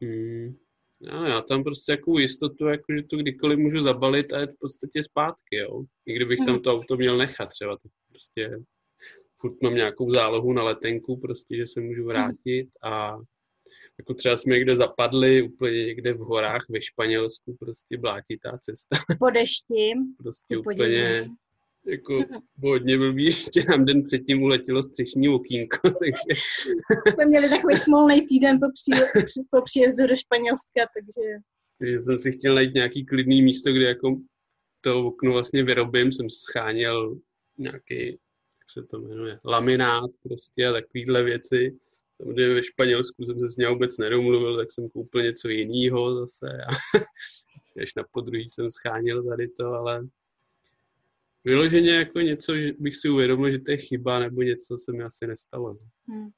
mm, 0.00 0.56
já, 1.00 1.28
já 1.28 1.40
tam 1.40 1.64
prostě 1.64 1.92
jako 1.92 2.18
jistotu, 2.18 2.66
jako, 2.66 2.84
že 2.96 3.02
to 3.02 3.16
kdykoliv 3.16 3.58
můžu 3.58 3.80
zabalit 3.80 4.32
a 4.32 4.40
je 4.40 4.46
v 4.46 4.56
podstatě 4.60 5.02
zpátky, 5.02 5.56
jo. 5.56 5.84
I 6.06 6.14
kdybych 6.14 6.38
tam 6.38 6.54
mhm. 6.54 6.62
to 6.62 6.72
auto 6.72 6.96
měl 6.96 7.16
nechat 7.16 7.48
třeba, 7.48 7.76
to 7.76 7.88
prostě 8.08 8.50
furt 9.40 9.62
mám 9.62 9.74
nějakou 9.74 10.10
zálohu 10.10 10.52
na 10.52 10.62
letenku, 10.62 11.16
prostě, 11.16 11.56
že 11.56 11.66
se 11.66 11.80
můžu 11.80 12.00
mhm. 12.00 12.08
vrátit 12.08 12.68
a 12.82 13.16
jako 13.98 14.14
třeba 14.14 14.36
jsme 14.36 14.54
někde 14.54 14.76
zapadli, 14.76 15.42
úplně 15.42 15.84
někde 15.84 16.12
v 16.12 16.18
horách 16.18 16.62
ve 16.70 16.82
Španělsku, 16.82 17.56
prostě 17.60 17.98
blátitá 17.98 18.58
cesta. 18.58 18.96
Po 19.18 19.30
dešti. 19.30 19.92
prostě 20.18 20.58
úplně, 20.58 21.30
jako 21.86 22.24
hodně 22.62 22.98
blbý, 22.98 23.24
ještě 23.26 23.64
nám 23.68 23.84
den 23.84 24.02
předtím 24.02 24.42
uletělo 24.42 24.82
střešní 24.82 25.28
okýnko, 25.28 25.78
takže... 25.82 26.42
Jsme 27.12 27.26
měli 27.26 27.48
takový 27.48 27.76
smolný 27.76 28.26
týden 28.26 28.58
po, 28.60 28.66
při, 28.74 29.04
po 29.50 29.62
příjezdu 29.62 30.06
do 30.06 30.16
Španělska, 30.16 30.80
takže... 30.94 31.28
Takže 31.78 32.00
jsem 32.00 32.18
si 32.18 32.32
chtěl 32.32 32.54
najít 32.54 32.74
nějaký 32.74 33.06
klidný 33.06 33.42
místo, 33.42 33.72
kde 33.72 33.84
jako 33.84 34.16
to 34.80 35.06
okno 35.06 35.32
vlastně 35.32 35.64
vyrobím, 35.64 36.12
jsem 36.12 36.30
scháněl 36.30 37.16
nějaký, 37.58 38.06
jak 38.06 38.70
se 38.70 38.82
to 38.82 39.00
jmenuje, 39.00 39.38
laminát 39.44 40.10
prostě 40.22 40.66
a 40.66 40.72
takovýhle 40.72 41.22
věci. 41.22 41.78
Samozřejmě 42.16 42.54
ve 42.54 42.64
Španělsku 42.64 43.24
jsem 43.24 43.40
se 43.40 43.48
s 43.48 43.56
ním 43.56 43.68
vůbec 43.68 43.98
nedomluvil, 43.98 44.56
tak 44.56 44.70
jsem 44.70 44.88
koupil 44.88 45.22
něco 45.22 45.48
jiného 45.48 46.20
zase 46.20 46.46
a 46.46 46.98
až 47.82 47.94
na 47.94 48.04
podruhý 48.12 48.48
jsem 48.48 48.70
scháněl 48.70 49.24
tady 49.24 49.48
to, 49.48 49.66
ale 49.66 50.08
vyloženě 51.44 51.94
jako 51.94 52.20
něco, 52.20 52.56
že 52.56 52.72
bych 52.78 52.96
si 52.96 53.08
uvědomil, 53.08 53.50
že 53.52 53.58
to 53.58 53.70
je 53.70 53.76
chyba, 53.76 54.18
nebo 54.18 54.42
něco 54.42 54.76
se 54.78 54.92
mi 54.92 55.04
asi 55.04 55.26
nestalo. 55.26 55.68
No. 55.72 56.14
Hmm. 56.14 56.30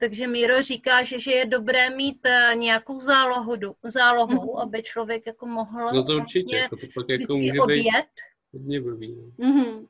Takže 0.00 0.26
Míro 0.26 0.62
říká, 0.62 1.02
že, 1.02 1.20
že 1.20 1.32
je 1.32 1.46
dobré 1.46 1.90
mít 1.90 2.18
uh, 2.26 2.56
nějakou 2.56 2.98
zálohu, 2.98 3.54
zálohu 3.84 4.34
mm-hmm. 4.34 4.62
aby 4.62 4.82
člověk 4.82 5.26
jako 5.26 5.46
mohl 5.46 5.92
No 5.92 6.04
to 6.04 6.16
určitě, 6.16 6.42
vlastně 6.42 6.58
jako 6.58 6.76
to 6.76 6.86
pak 6.94 7.08
jako 7.08 7.36
může 7.36 7.60
odjet. 7.60 7.82
být 7.82 7.92
hodně 8.52 8.80
blbý. 8.80 9.16
No. 9.16 9.46
Mm-hmm. 9.46 9.86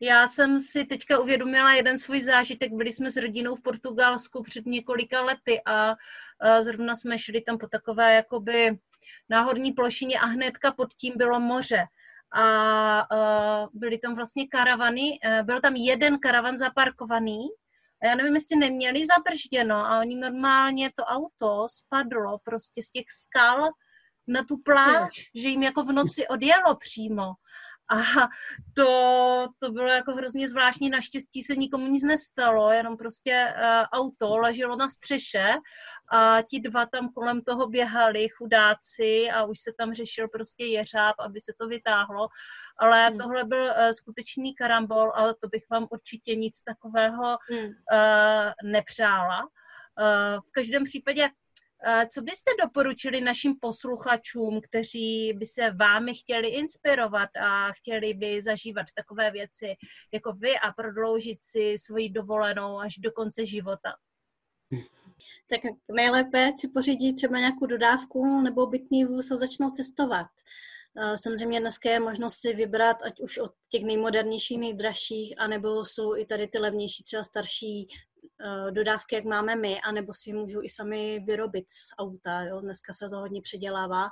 Já 0.00 0.28
jsem 0.28 0.60
si 0.60 0.84
teďka 0.84 1.18
uvědomila 1.18 1.74
jeden 1.74 1.98
svůj 1.98 2.22
zážitek. 2.22 2.72
Byli 2.72 2.92
jsme 2.92 3.10
s 3.10 3.16
rodinou 3.16 3.56
v 3.56 3.62
Portugalsku 3.62 4.42
před 4.42 4.66
několika 4.66 5.20
lety 5.20 5.60
a, 5.66 5.96
a 6.40 6.62
zrovna 6.62 6.96
jsme 6.96 7.18
šli 7.18 7.40
tam 7.40 7.58
po 7.58 7.66
takové 7.66 8.14
jakoby 8.14 8.78
náhodní 9.28 9.72
plošině 9.72 10.20
a 10.20 10.26
hnedka 10.26 10.72
pod 10.72 10.94
tím 10.94 11.12
bylo 11.16 11.40
moře 11.40 11.84
a 12.34 13.06
uh, 13.12 13.68
byly 13.72 13.98
tam 13.98 14.14
vlastně 14.14 14.48
karavany, 14.48 15.18
uh, 15.24 15.46
byl 15.46 15.60
tam 15.60 15.76
jeden 15.76 16.18
karavan 16.18 16.58
zaparkovaný 16.58 17.48
a 18.02 18.06
já 18.06 18.14
nevím, 18.14 18.34
jestli 18.34 18.56
neměli 18.56 19.06
zabržděno 19.06 19.76
a 19.76 20.00
oni 20.00 20.16
normálně 20.16 20.90
to 20.96 21.04
auto 21.04 21.66
spadlo 21.70 22.38
prostě 22.44 22.82
z 22.82 22.90
těch 22.90 23.04
skal 23.08 23.70
na 24.28 24.44
tu 24.44 24.56
pláž, 24.64 25.30
že 25.34 25.48
jim 25.48 25.62
jako 25.62 25.84
v 25.84 25.92
noci 25.92 26.28
odjelo 26.28 26.76
přímo. 26.76 27.32
A 27.90 28.28
to, 28.74 29.46
to 29.58 29.72
bylo 29.72 29.90
jako 29.90 30.12
hrozně 30.12 30.48
zvláštní, 30.48 30.90
naštěstí 30.90 31.42
se 31.42 31.56
nikomu 31.56 31.86
nic 31.86 32.04
nestalo, 32.04 32.72
jenom 32.72 32.96
prostě 32.96 33.54
uh, 33.56 34.00
auto 34.00 34.38
leželo 34.38 34.76
na 34.76 34.88
střeše 34.88 35.54
a 36.12 36.42
ti 36.42 36.60
dva 36.60 36.86
tam 36.86 37.08
kolem 37.08 37.40
toho 37.40 37.66
běhali, 37.66 38.28
chudáci, 38.28 39.30
a 39.30 39.44
už 39.44 39.58
se 39.60 39.72
tam 39.78 39.94
řešil 39.94 40.28
prostě 40.28 40.64
jeřáb, 40.64 41.14
aby 41.18 41.40
se 41.40 41.52
to 41.60 41.68
vytáhlo. 41.68 42.28
Ale 42.78 43.08
hmm. 43.08 43.18
tohle 43.18 43.44
byl 43.44 43.64
uh, 43.64 43.90
skutečný 43.90 44.54
karambol, 44.54 45.12
ale 45.14 45.34
to 45.34 45.48
bych 45.48 45.64
vám 45.70 45.86
určitě 45.90 46.34
nic 46.34 46.62
takového 46.62 47.38
hmm. 47.50 47.64
uh, 47.64 48.70
nepřála. 48.70 49.40
Uh, 49.42 50.40
v 50.40 50.52
každém 50.52 50.84
případě 50.84 51.28
co 52.12 52.22
byste 52.22 52.50
doporučili 52.62 53.20
našim 53.20 53.54
posluchačům, 53.60 54.60
kteří 54.60 55.32
by 55.32 55.46
se 55.46 55.70
vámi 55.70 56.14
chtěli 56.14 56.48
inspirovat 56.48 57.28
a 57.36 57.72
chtěli 57.72 58.14
by 58.14 58.42
zažívat 58.42 58.86
takové 58.96 59.30
věci 59.30 59.74
jako 60.12 60.32
vy 60.32 60.58
a 60.58 60.72
prodloužit 60.72 61.38
si 61.42 61.74
svoji 61.78 62.08
dovolenou 62.08 62.78
až 62.78 62.94
do 62.98 63.12
konce 63.12 63.46
života? 63.46 63.92
Tak 65.50 65.60
nejlépe 65.94 66.52
si 66.56 66.68
pořídit 66.68 67.12
třeba 67.12 67.38
nějakou 67.38 67.66
dodávku 67.66 68.40
nebo 68.40 68.66
bytný 68.66 69.04
vůz 69.04 69.30
a 69.30 69.36
začnou 69.36 69.70
cestovat. 69.70 70.26
Samozřejmě 71.16 71.60
dneska 71.60 71.90
je 71.90 72.00
možnost 72.00 72.34
si 72.34 72.52
vybrat, 72.52 72.96
ať 73.02 73.20
už 73.20 73.38
od 73.38 73.52
těch 73.68 73.82
nejmodernějších, 73.82 74.58
nejdražších, 74.58 75.34
anebo 75.38 75.84
jsou 75.84 76.16
i 76.16 76.26
tady 76.26 76.48
ty 76.48 76.58
levnější, 76.58 77.04
třeba 77.04 77.24
starší 77.24 77.88
Eh, 77.88 78.11
dodávky, 78.70 79.14
jak 79.14 79.24
máme 79.24 79.56
my, 79.56 79.80
anebo 79.80 80.14
si 80.14 80.32
můžu 80.32 80.62
i 80.62 80.68
sami 80.68 81.20
vyrobit 81.26 81.64
z 81.68 81.94
auta. 81.98 82.42
Jo? 82.42 82.60
Dneska 82.60 82.92
se 82.92 83.08
to 83.08 83.16
hodně 83.16 83.42
předělává, 83.42 84.02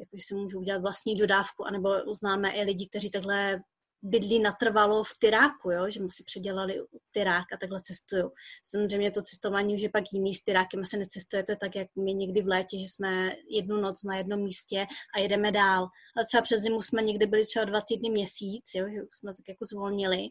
jako 0.00 0.16
si 0.18 0.34
můžu 0.34 0.58
udělat 0.58 0.82
vlastní 0.82 1.16
dodávku, 1.16 1.66
anebo 1.66 2.14
známe 2.14 2.50
i 2.50 2.62
lidi, 2.62 2.88
kteří 2.88 3.10
takhle 3.10 3.60
bydlí 4.02 4.40
natrvalo 4.40 5.04
v 5.04 5.18
Tyráku, 5.18 5.70
jo? 5.70 5.90
že 5.90 6.00
si 6.10 6.24
předělali 6.24 6.80
Tyrák 7.10 7.52
a 7.52 7.56
takhle 7.56 7.80
cestují. 7.80 8.24
Samozřejmě 8.62 9.10
to 9.10 9.22
cestování 9.22 9.74
už 9.74 9.80
je 9.80 9.90
pak 9.90 10.04
jiný, 10.12 10.34
s 10.34 10.44
Tyrákem 10.44 10.80
asi 10.80 10.96
necestujete 10.96 11.56
tak, 11.56 11.76
jak 11.76 11.88
my 11.96 12.14
někdy 12.14 12.42
v 12.42 12.48
létě, 12.48 12.78
že 12.78 12.84
jsme 12.84 13.32
jednu 13.50 13.80
noc 13.80 14.04
na 14.04 14.16
jednom 14.16 14.40
místě 14.40 14.86
a 15.14 15.20
jedeme 15.20 15.52
dál. 15.52 15.88
Ale 16.16 16.26
třeba 16.26 16.42
přes 16.42 16.60
zimu 16.60 16.82
jsme 16.82 17.02
někdy 17.02 17.26
byli 17.26 17.44
třeba 17.44 17.64
dva 17.64 17.80
týdny 17.80 18.10
měsíc, 18.10 18.64
jo? 18.74 18.86
že 18.94 19.02
už 19.02 19.08
jsme 19.12 19.32
tak 19.32 19.48
jako 19.48 19.64
zvolnili. 19.64 20.28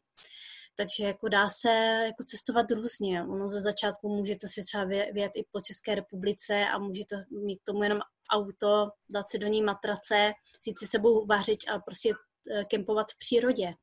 Takže 0.78 1.04
jako 1.04 1.30
dá 1.30 1.50
se 1.50 1.70
jako 2.06 2.24
cestovat 2.24 2.72
různě. 2.72 3.24
Ono 3.24 3.50
ze 3.50 3.62
začátku 3.62 4.10
můžete 4.10 4.48
si 4.48 4.64
třeba 4.64 4.84
vyjet 4.86 5.32
i 5.36 5.46
po 5.52 5.62
České 5.62 5.96
republice 5.96 6.66
a 6.66 6.78
můžete 6.78 7.26
mít 7.46 7.60
k 7.60 7.64
tomu 7.64 7.84
jenom 7.84 8.00
auto, 8.32 8.90
dát 9.10 9.30
si 9.30 9.40
do 9.40 9.48
ní 9.48 9.62
matrace, 9.62 10.32
vzít 10.62 10.80
si 10.80 10.88
sebou 10.88 11.26
vařič 11.26 11.68
a 11.68 11.80
prostě 11.80 12.14
eh, 12.52 12.66
kempovat 12.66 13.12
v 13.12 13.18
přírodě 13.18 13.74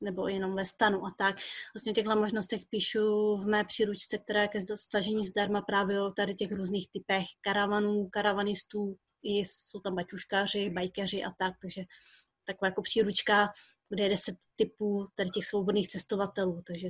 nebo 0.00 0.28
jenom 0.28 0.56
ve 0.56 0.66
stanu 0.66 1.06
a 1.06 1.14
tak. 1.18 1.36
Vlastně 1.74 1.92
o 1.92 1.94
těchto 1.94 2.16
možnostech 2.16 2.62
píšu 2.70 3.36
v 3.36 3.46
mé 3.46 3.64
příručce, 3.64 4.18
která 4.18 4.42
je 4.42 4.48
ke 4.48 4.60
stažení 4.76 5.26
zdarma 5.26 5.62
právě 5.62 6.02
o 6.02 6.10
tady 6.10 6.34
těch 6.34 6.52
různých 6.52 6.90
typech 6.90 7.24
karavanů, 7.40 8.08
karavanistů, 8.12 8.96
i 9.22 9.38
jsou 9.38 9.80
tam 9.80 9.94
baťuškáři, 9.94 10.70
bajkeři 10.70 11.24
a 11.24 11.30
tak, 11.38 11.54
takže 11.62 11.82
taková 12.44 12.66
jako 12.66 12.82
příručka, 12.82 13.52
kde 13.90 14.02
je 14.02 14.08
deset 14.08 14.36
typů 14.56 15.06
tady 15.14 15.30
těch 15.30 15.46
svobodných 15.46 15.88
cestovatelů, 15.88 16.60
takže 16.66 16.88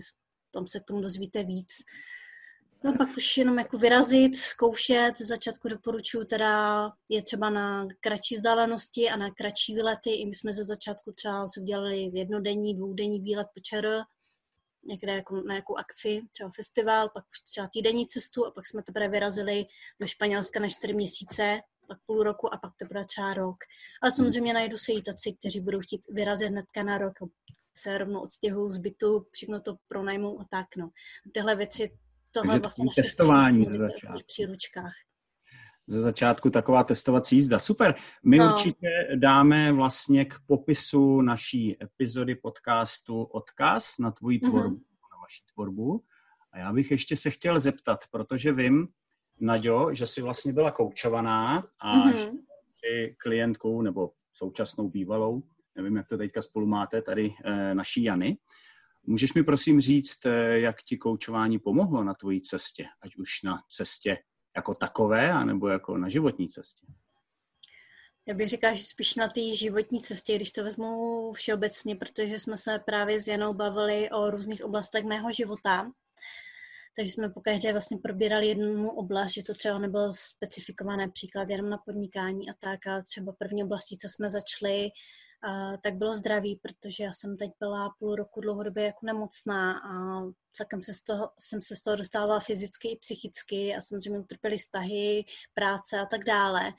tam 0.51 0.67
se 0.67 0.81
k 0.81 0.85
tomu 0.85 1.01
dozvíte 1.01 1.45
víc. 1.45 1.69
No 2.85 2.95
pak 2.99 3.17
už 3.17 3.37
jenom 3.37 3.59
jako 3.59 3.79
vyrazit, 3.79 4.37
zkoušet, 4.37 5.19
z 5.19 5.27
začátku 5.27 5.69
doporučuji 5.69 6.25
teda 6.25 6.93
je 7.09 7.23
třeba 7.23 7.51
na 7.51 7.87
kratší 8.01 8.35
vzdálenosti 8.35 9.11
a 9.11 9.17
na 9.17 9.31
kratší 9.31 9.75
výlety. 9.75 10.11
I 10.11 10.27
my 10.27 10.35
jsme 10.35 10.53
ze 10.53 10.65
začátku 10.65 11.13
třeba 11.13 11.49
si 11.49 11.61
udělali 11.61 12.11
jednodenní, 12.15 12.75
dvoudenní 12.75 13.21
výlet 13.21 13.47
po 13.55 13.61
ČR, 13.61 14.03
někde 14.85 15.13
jako 15.13 15.37
na 15.37 15.55
nějakou 15.55 15.77
akci, 15.77 16.23
třeba 16.33 16.51
festival, 16.57 17.09
pak 17.09 17.25
už 17.29 17.41
třeba 17.41 17.69
týdenní 17.73 18.07
cestu 18.07 18.47
a 18.47 18.51
pak 18.51 18.67
jsme 18.67 18.83
teprve 18.83 19.09
vyrazili 19.09 19.67
do 20.01 20.07
Španělska 20.07 20.61
na 20.61 20.69
čtyři 20.69 20.95
měsíce, 20.95 21.61
pak 21.91 21.99
půl 22.07 22.23
roku 22.23 22.55
a 22.55 22.57
pak 22.57 22.73
to 22.77 22.85
bude 22.87 23.05
třeba 23.05 23.35
rok. 23.35 23.57
Ale 24.03 24.13
samozřejmě 24.13 24.55
najdu 24.55 24.79
se 24.79 24.93
i 24.93 25.03
taci, 25.03 25.33
kteří 25.33 25.61
budou 25.61 25.81
chtít 25.81 26.01
vyrazit 26.11 26.49
hnedka 26.49 26.83
na 26.83 26.99
rok, 26.99 27.13
se 27.75 27.99
rovnou 27.99 28.21
odstěhují 28.21 28.73
z 28.73 28.79
bytu, 28.79 29.27
všechno 29.33 29.61
to 29.61 29.77
pronajmou 29.89 30.41
a 30.41 30.45
tak, 30.51 30.67
no. 30.77 30.91
Tyhle 31.35 31.57
věci 31.57 31.91
tohle 32.33 32.55
Takže 32.55 32.61
vlastně 32.61 32.85
naše 32.85 33.03
testování 33.03 33.67
v 34.21 34.27
příručkách. 34.27 34.93
Ze 35.87 36.01
začátku 36.01 36.51
taková 36.51 36.85
testovací 36.85 37.37
jízda. 37.37 37.59
Super. 37.59 37.95
My 38.25 38.39
no. 38.39 38.53
určitě 38.53 38.89
dáme 39.17 39.73
vlastně 39.73 40.25
k 40.25 40.35
popisu 40.47 41.21
naší 41.21 41.77
epizody 41.83 42.35
podcastu 42.35 43.23
odkaz 43.23 43.99
na 43.99 44.11
tvoji 44.11 44.41
mhm. 44.43 44.51
tvorbu, 44.51 44.77
mm-hmm. 44.77 45.11
na 45.13 45.19
vaši 45.23 45.43
tvorbu. 45.55 46.05
A 46.53 46.59
já 46.59 46.73
bych 46.73 46.91
ještě 46.91 47.17
se 47.17 47.31
chtěl 47.31 47.61
zeptat, 47.61 48.01
protože 48.11 48.53
vím, 48.53 48.89
Naďo, 49.41 49.95
že 49.95 50.07
jsi 50.07 50.23
vlastně 50.23 50.53
byla 50.53 50.71
koučovaná 50.71 51.67
a 51.79 51.97
mm-hmm. 51.97 52.17
že 52.17 52.31
jsi 52.71 53.17
klientkou 53.19 53.83
nebo 53.83 54.11
současnou 54.33 54.89
bývalou, 54.89 55.43
nevím, 55.77 55.97
jak 55.97 56.09
to 56.09 56.19
teďka 56.19 56.43
spolu 56.43 56.67
máte, 56.67 57.03
tady 57.03 57.35
e, 57.45 57.75
naší 57.75 58.03
Jany. 58.03 58.37
Můžeš 59.07 59.35
mi 59.35 59.43
prosím 59.43 59.81
říct, 59.81 60.27
eh, 60.27 60.59
jak 60.59 60.83
ti 60.83 60.97
koučování 60.97 61.59
pomohlo 61.59 62.05
na 62.05 62.15
tvojí 62.15 62.41
cestě, 62.41 62.85
ať 63.03 63.17
už 63.17 63.43
na 63.43 63.63
cestě 63.69 64.19
jako 64.57 64.75
takové, 64.75 65.33
anebo 65.33 65.69
jako 65.69 65.99
na 65.99 66.09
životní 66.09 66.49
cestě? 66.49 66.87
Já 68.29 68.35
bych 68.35 68.49
říkala, 68.49 68.75
že 68.75 68.85
spíš 68.85 69.17
na 69.17 69.29
té 69.29 69.57
životní 69.57 70.03
cestě, 70.03 70.37
když 70.37 70.53
to 70.53 70.65
vezmu 70.65 71.33
všeobecně, 71.33 71.97
protože 71.97 72.39
jsme 72.39 72.57
se 72.57 72.79
právě 72.79 73.21
s 73.21 73.29
Janou 73.29 73.55
bavili 73.55 74.11
o 74.11 74.31
různých 74.31 74.65
oblastech 74.65 75.05
mého 75.05 75.33
života. 75.33 75.93
Takže 76.97 77.13
jsme 77.13 77.29
po 77.29 77.41
každé 77.41 77.73
vlastně 77.73 77.99
probírali 77.99 78.47
jednu 78.47 78.91
oblast, 78.91 79.33
že 79.33 79.43
to 79.43 79.55
třeba 79.55 79.79
nebylo 79.79 80.13
specifikované 80.13 81.09
příklad 81.09 81.51
jenom 81.51 81.71
na 81.71 81.79
podnikání 81.79 82.51
a 82.51 82.55
tak. 82.59 82.87
A 82.87 83.03
třeba 83.03 83.33
první 83.33 83.65
oblasti, 83.65 83.97
co 83.97 84.09
jsme 84.09 84.31
začali, 84.31 84.91
tak 85.83 85.95
bylo 85.95 86.15
zdraví, 86.15 86.61
protože 86.63 87.05
já 87.05 87.13
jsem 87.13 87.37
teď 87.37 87.51
byla 87.61 87.95
půl 87.99 88.15
roku 88.15 88.41
dlouhodobě 88.41 88.85
jako 88.85 89.07
nemocná 89.07 89.73
a 89.73 90.23
celkem 90.53 90.83
se 90.83 90.95
z 90.95 91.03
toho, 91.03 91.31
jsem 91.39 91.63
se 91.63 91.77
z 91.77 91.83
toho 91.83 91.97
dostávala 91.97 92.41
fyzicky 92.41 92.89
i 92.89 92.97
psychicky 92.97 93.75
a 93.77 93.81
samozřejmě 93.81 94.19
utrpěly 94.19 94.59
vztahy, 94.59 95.25
práce 95.55 95.99
a 95.99 96.07
tak 96.07 96.25
dále. 96.25 96.73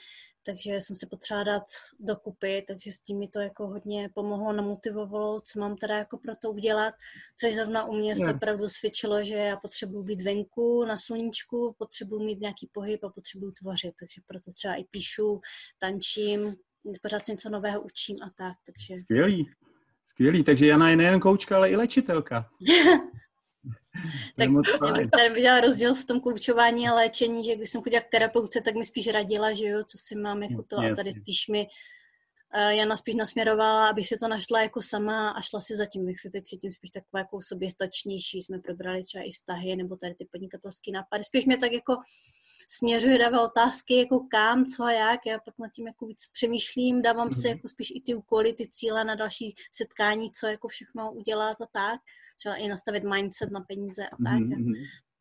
Takže 0.45 0.82
jsem 0.82 0.95
se 0.95 1.06
potřeba 1.06 1.43
dát 1.43 1.63
dokupy, 1.99 2.65
takže 2.67 2.91
s 2.91 3.01
tím 3.01 3.19
mi 3.19 3.27
to 3.27 3.39
jako 3.39 3.67
hodně 3.67 4.10
pomohlo, 4.13 4.54
namotivovalo, 4.54 5.39
co 5.39 5.60
mám 5.60 5.77
teda 5.77 5.97
jako 5.97 6.17
pro 6.17 6.36
to 6.36 6.51
udělat, 6.51 6.93
což 7.39 7.54
zrovna 7.54 7.86
u 7.86 7.93
mě 7.93 8.15
se 8.15 8.34
opravdu 8.34 8.69
svědčilo, 8.69 9.23
že 9.23 9.36
já 9.36 9.58
potřebuji 9.58 10.04
být 10.04 10.21
venku 10.21 10.86
na 10.86 10.97
sluníčku, 10.97 11.75
potřebuji 11.77 12.19
mít 12.19 12.41
nějaký 12.41 12.69
pohyb 12.71 13.04
a 13.04 13.10
potřebuji 13.10 13.51
tvořit, 13.51 13.93
takže 13.99 14.21
proto 14.27 14.51
třeba 14.51 14.75
i 14.75 14.84
píšu, 14.84 15.41
tančím, 15.80 16.56
pořád 17.01 17.27
něco 17.27 17.49
nového 17.49 17.82
učím 17.82 18.17
a 18.23 18.30
tak. 18.36 18.54
Takže... 18.65 18.99
Skvělý, 18.99 19.49
skvělý. 20.04 20.43
Takže 20.43 20.67
Jana 20.67 20.89
je 20.89 20.95
nejen 20.95 21.19
koučka, 21.19 21.56
ale 21.56 21.69
i 21.69 21.75
léčitelka. 21.75 22.49
tak 24.38 24.49
já 24.86 24.93
bych 24.93 25.10
tady 25.10 25.34
viděla 25.34 25.62
rozdíl 25.62 25.95
v 25.95 26.06
tom 26.06 26.19
koučování 26.19 26.89
a 26.89 26.93
léčení, 26.93 27.43
že 27.43 27.56
když 27.56 27.69
jsem 27.69 27.82
chodila 27.82 28.01
k 28.01 28.10
terapeutce, 28.10 28.62
tak 28.62 28.75
mi 28.75 28.86
spíš 28.86 29.08
radila, 29.08 29.54
že 29.54 29.65
jo, 29.65 29.84
co 29.84 29.97
si 29.97 30.15
mám 30.15 30.43
jako 30.43 30.63
to. 30.69 30.77
A 30.77 30.95
tady 30.95 31.13
spíš 31.13 31.47
mi 31.47 31.67
uh, 32.56 32.69
Jana 32.69 32.97
spíš 32.97 33.15
nasměrovala, 33.15 33.89
abych 33.89 34.08
si 34.08 34.17
to 34.17 34.27
našla 34.27 34.62
jako 34.62 34.82
sama 34.82 35.30
a 35.30 35.41
šla 35.41 35.60
si 35.60 35.75
zatím, 35.75 36.10
jak 36.10 36.19
se 36.19 36.30
teď 36.30 36.43
cítím 36.43 36.71
spíš 36.71 36.89
taková 36.89 37.19
jako 37.19 37.41
soběstačnější, 37.41 38.41
jsme 38.41 38.60
probrali 38.60 39.04
třeba 39.04 39.23
i 39.23 39.32
vztahy 39.32 39.75
nebo 39.75 39.95
tady 39.95 40.13
ty 40.13 40.25
podnikatelské 40.32 40.91
nápady. 40.91 41.23
Spíš 41.23 41.45
mě 41.45 41.58
tak 41.58 41.71
jako 41.71 41.95
směřuje, 42.69 43.17
dává 43.17 43.41
otázky, 43.41 43.97
jako 43.97 44.19
kam, 44.19 44.65
co 44.65 44.84
a 44.84 44.91
jak, 44.91 45.19
já 45.26 45.39
pak 45.39 45.54
nad 45.60 45.71
tím 45.71 45.88
jako 45.88 46.06
víc 46.06 46.28
přemýšlím, 46.34 47.02
dávám 47.02 47.30
mm-hmm. 47.30 47.41
se 47.41 47.47
mhm. 47.47 47.58
jako 47.58 47.67
spíš 47.67 47.91
i 47.95 48.02
ty 48.02 48.15
úkoly, 48.15 48.54
ty 48.54 48.67
cíle 48.71 49.04
na 49.04 49.15
další 49.15 49.56
setkání, 49.71 50.32
co 50.32 50.47
jako 50.47 50.67
všechno 50.67 51.12
udělat 51.12 51.62
a 51.62 51.65
tak, 51.74 52.02
třeba 52.38 52.56
i 52.56 52.67
nastavit 52.67 53.04
mindset 53.04 53.52
na 53.52 53.60
peníze 53.60 54.08
a 54.08 54.17
tak. 54.26 54.39
Mm-hmm. 54.39 54.74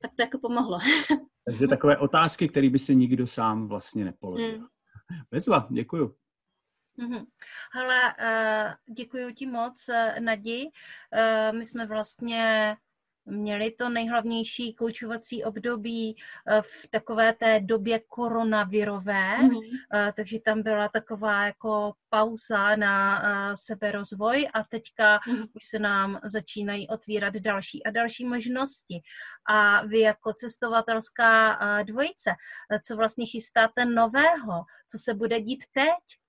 Tak 0.03 0.11
to 0.16 0.22
jako 0.22 0.38
pomohlo. 0.38 0.79
Takže 1.44 1.68
takové 1.68 1.98
otázky, 1.98 2.48
které 2.48 2.70
by 2.70 2.79
si 2.79 2.96
nikdo 2.96 3.26
sám 3.26 3.68
vlastně 3.68 4.05
nepoložil. 4.05 4.59
Mm. 4.59 4.66
Bezva, 5.31 5.68
děkuju. 5.70 6.14
Mm-hmm. 6.98 7.26
Hele, 7.72 8.14
uh, 8.18 8.94
děkuji 8.94 9.35
ti 9.35 9.46
moc, 9.46 9.88
uh, 9.88 10.20
Nadi. 10.20 10.64
Uh, 10.64 11.59
my 11.59 11.66
jsme 11.66 11.87
vlastně 11.87 12.76
měli 13.24 13.70
to 13.70 13.88
nejhlavnější 13.88 14.74
koučovací 14.74 15.44
období 15.44 16.16
eh, 16.48 16.62
v 16.62 16.88
takové 16.90 17.33
té 17.33 17.61
době 17.61 18.00
koronavirové, 18.09 19.37
mm-hmm. 19.37 20.12
takže 20.16 20.38
tam 20.44 20.62
byla 20.62 20.88
taková 20.88 21.46
jako 21.46 21.92
pauza 22.09 22.76
na 22.76 23.22
eh, 23.22 23.56
seberozvoj 23.56 24.48
a 24.54 24.64
teďka 24.64 25.18
mm-hmm. 25.18 25.48
už 25.54 25.64
se 25.64 25.78
nám 25.78 26.20
začínají 26.24 26.88
otvírat 26.88 27.35
další 27.35 27.85
a 27.85 27.90
další 27.90 28.24
možnosti. 28.24 29.00
A 29.48 29.87
vy 29.87 30.00
jako 30.00 30.33
cestovatelská 30.33 31.59
dvojice, 31.83 32.30
co 32.87 32.96
vlastně 32.96 33.26
chystáte 33.26 33.85
nového, 33.85 34.64
co 34.90 34.98
se 34.98 35.14
bude 35.14 35.40
dít 35.40 35.64
teď? 35.72 36.20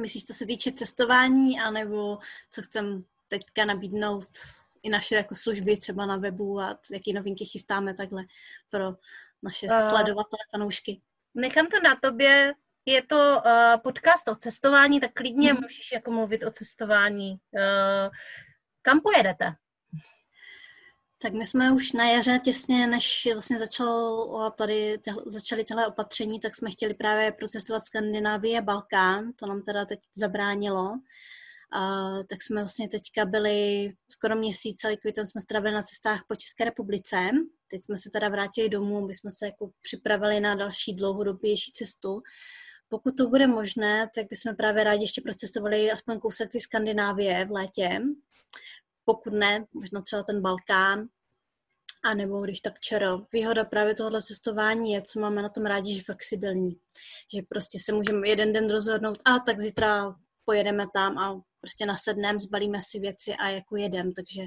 Myslíš, 0.00 0.24
co 0.24 0.34
se 0.34 0.46
týče 0.46 0.72
cestování, 0.72 1.60
anebo 1.60 2.18
co 2.50 2.62
chcem 2.62 3.04
teďka 3.28 3.64
nabídnout 3.64 4.28
i 4.84 4.90
naše 4.90 5.14
jako 5.14 5.34
služby 5.34 5.76
třeba 5.76 6.06
na 6.06 6.16
webu 6.16 6.60
a 6.60 6.78
jaký 6.92 7.12
novinky 7.12 7.44
chystáme 7.44 7.94
takhle 7.94 8.24
pro 8.70 8.94
naše 9.42 9.66
uh, 9.66 9.78
sledovatele, 9.78 10.40
fanoušky. 10.50 11.00
Nechám 11.34 11.66
to 11.66 11.80
na 11.80 11.96
tobě, 12.02 12.54
je 12.86 13.02
to 13.02 13.42
uh, 13.46 13.80
podcast 13.82 14.28
o 14.28 14.34
cestování, 14.36 15.00
tak 15.00 15.12
klidně 15.12 15.52
hmm. 15.52 15.62
můžeš 15.62 15.92
jako 15.92 16.10
mluvit 16.10 16.42
o 16.44 16.50
cestování. 16.50 17.30
Uh, 17.30 18.10
kam 18.82 19.00
pojedete? 19.00 19.54
Tak 21.22 21.32
my 21.32 21.46
jsme 21.46 21.72
už 21.72 21.92
na 21.92 22.04
jaře, 22.04 22.38
těsně 22.44 22.86
než 22.86 23.28
vlastně 23.32 23.58
začal 23.58 24.52
tady, 24.58 24.98
tehle, 24.98 25.22
začaly 25.26 25.64
tyhle 25.64 25.86
opatření, 25.86 26.40
tak 26.40 26.56
jsme 26.56 26.70
chtěli 26.70 26.94
právě 26.94 27.32
procestovat 27.32 27.84
Skandinávie 27.84 28.58
a 28.58 28.62
Balkán, 28.62 29.32
to 29.36 29.46
nám 29.46 29.62
teda 29.62 29.84
teď 29.84 30.00
zabránilo. 30.16 30.92
A, 31.72 32.10
tak 32.30 32.42
jsme 32.42 32.60
vlastně 32.60 32.88
teďka 32.88 33.24
byli 33.24 33.88
skoro 34.12 34.36
měsíc, 34.36 34.80
celý 34.80 34.96
květen 34.96 35.26
jsme 35.26 35.40
strávili 35.40 35.74
na 35.74 35.82
cestách 35.82 36.24
po 36.28 36.36
České 36.36 36.64
republice. 36.64 37.16
Teď 37.70 37.84
jsme 37.84 37.96
se 37.96 38.10
teda 38.10 38.28
vrátili 38.28 38.68
domů, 38.68 39.04
aby 39.04 39.14
jsme 39.14 39.30
se 39.30 39.46
jako 39.46 39.70
připravili 39.80 40.40
na 40.40 40.54
další 40.54 40.94
dlouhodobější 40.94 41.72
cestu. 41.72 42.22
Pokud 42.88 43.16
to 43.16 43.28
bude 43.28 43.46
možné, 43.46 44.10
tak 44.14 44.26
bychom 44.30 44.56
právě 44.56 44.84
rádi 44.84 45.04
ještě 45.04 45.20
procestovali 45.20 45.92
aspoň 45.92 46.20
kousek 46.20 46.50
ty 46.50 46.60
Skandinávie 46.60 47.44
v 47.44 47.50
létě. 47.50 48.00
Pokud 49.04 49.32
ne, 49.32 49.64
možná 49.72 50.02
třeba 50.02 50.22
ten 50.22 50.42
Balkán, 50.42 51.08
a 52.04 52.14
nebo 52.14 52.40
když 52.40 52.60
tak 52.60 52.80
čero. 52.80 53.26
Výhoda 53.32 53.64
právě 53.64 53.94
tohohle 53.94 54.22
cestování 54.22 54.92
je, 54.92 55.02
co 55.02 55.20
máme 55.20 55.42
na 55.42 55.48
tom 55.48 55.66
rádi, 55.66 55.94
že 55.94 56.02
flexibilní. 56.02 56.76
Že 57.34 57.42
prostě 57.48 57.78
se 57.78 57.92
můžeme 57.92 58.28
jeden 58.28 58.52
den 58.52 58.70
rozhodnout, 58.70 59.18
a 59.24 59.38
tak 59.38 59.60
zítra 59.60 60.14
pojedeme 60.44 60.84
tam 60.94 61.18
a 61.18 61.40
prostě 61.60 61.86
nasedneme, 61.86 62.40
zbalíme 62.40 62.78
si 62.82 62.98
věci 62.98 63.34
a 63.34 63.48
jako 63.48 63.76
jedem, 63.76 64.12
takže 64.12 64.42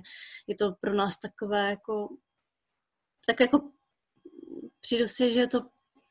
je 0.48 0.56
to 0.56 0.74
pro 0.82 0.94
nás 0.94 1.20
takové 1.20 1.70
jako 1.70 2.10
tak 3.28 3.40
jako 3.40 3.72
přijdu 4.82 5.08
si, 5.08 5.34
že 5.34 5.40
je 5.40 5.48
to 5.48 5.60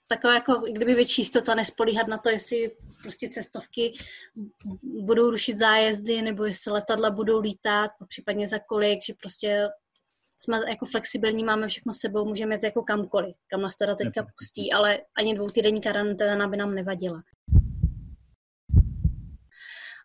taková 0.09 0.35
jako 0.35 0.55
kdyby 0.55 0.95
větší 0.95 1.23
jistota 1.23 1.55
nespolíhat 1.55 2.09
na 2.09 2.19
to, 2.19 2.29
jestli 2.29 2.77
prostě 3.03 3.29
cestovky 3.29 3.93
budou 4.83 5.31
rušit 5.31 5.59
zájezdy, 5.59 6.23
nebo 6.23 6.45
jestli 6.45 6.73
letadla 6.73 7.11
budou 7.11 7.41
lítat, 7.41 7.91
případně 8.09 8.49
za 8.49 8.59
kolik, 8.59 9.05
že 9.05 9.15
prostě 9.15 9.69
jsme 10.39 10.61
jako 10.69 10.87
flexibilní, 10.87 11.45
máme 11.45 11.69
všechno 11.69 11.95
s 11.95 11.99
sebou, 11.99 12.25
můžeme 12.25 12.55
jít 12.55 12.63
jako 12.63 12.83
kamkoliv, 12.83 13.37
kam 13.47 13.61
nás 13.63 13.77
teda 13.77 13.95
teďka 13.95 14.27
pustí, 14.39 14.73
ale 14.73 15.01
ani 15.19 15.35
dvou 15.35 15.51
týdenní 15.51 15.81
karanténa 15.81 16.49
by 16.49 16.57
nám 16.57 16.75
nevadila. 16.75 17.23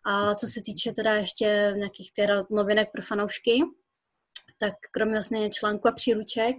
A 0.04 0.34
co 0.34 0.46
se 0.46 0.60
týče 0.64 0.92
teda 0.92 1.14
ještě 1.14 1.72
nějakých 1.76 2.12
teda 2.12 2.44
novinek 2.50 2.88
pro 2.92 3.02
fanoušky, 3.02 3.60
tak 4.58 4.74
kromě 4.90 5.14
vlastně 5.14 5.50
článku 5.50 5.88
a 5.88 5.92
příruček 5.92 6.56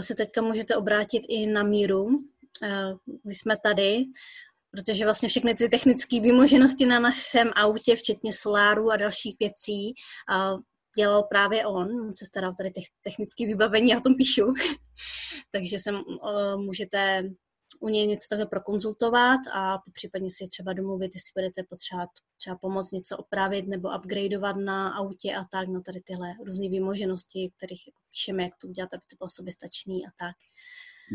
se 0.00 0.14
teďka 0.14 0.42
můžete 0.42 0.76
obrátit 0.76 1.22
i 1.28 1.46
na 1.46 1.62
míru. 1.62 2.08
My 3.24 3.34
jsme 3.34 3.56
tady, 3.62 4.04
protože 4.70 5.04
vlastně 5.04 5.28
všechny 5.28 5.54
ty 5.54 5.68
technické 5.68 6.20
výmoženosti 6.20 6.86
na 6.86 7.00
našem 7.00 7.50
autě, 7.54 7.96
včetně 7.96 8.32
soláru 8.32 8.90
a 8.90 8.96
dalších 8.96 9.36
věcí, 9.40 9.94
dělal 10.98 11.22
právě 11.22 11.66
on, 11.66 12.00
on 12.00 12.14
se 12.14 12.26
staral 12.26 12.52
tady 12.58 12.70
technické 13.02 13.46
vybavení, 13.46 13.90
já 13.90 13.98
o 13.98 14.00
tom 14.00 14.14
píšu, 14.14 14.42
takže 15.50 15.78
se 15.78 15.92
můžete 16.56 17.22
u 17.80 17.88
něj 17.88 18.06
něco 18.06 18.26
takhle 18.30 18.46
prokonzultovat 18.46 19.40
a 19.52 19.78
případně 19.92 20.30
si 20.30 20.48
třeba 20.48 20.72
domluvit, 20.72 21.14
jestli 21.14 21.32
budete 21.34 21.62
potřebovat 21.68 22.10
třeba 22.36 22.56
pomoct 22.56 22.92
něco 22.92 23.16
opravit 23.16 23.68
nebo 23.68 23.88
upgradeovat 23.98 24.56
na 24.56 24.88
autě 24.88 25.34
a 25.34 25.44
tak, 25.44 25.68
no 25.68 25.82
tady 25.82 26.00
tyhle 26.00 26.28
různé 26.46 26.68
výmoženosti, 26.68 27.52
kterých 27.56 27.86
jako 27.86 28.00
píšeme, 28.10 28.42
jak 28.42 28.52
to 28.60 28.68
udělat, 28.68 28.94
aby 28.94 29.02
to 29.10 29.16
bylo 29.16 29.28
soběstačný 29.30 30.06
a 30.06 30.10
tak. 30.18 30.36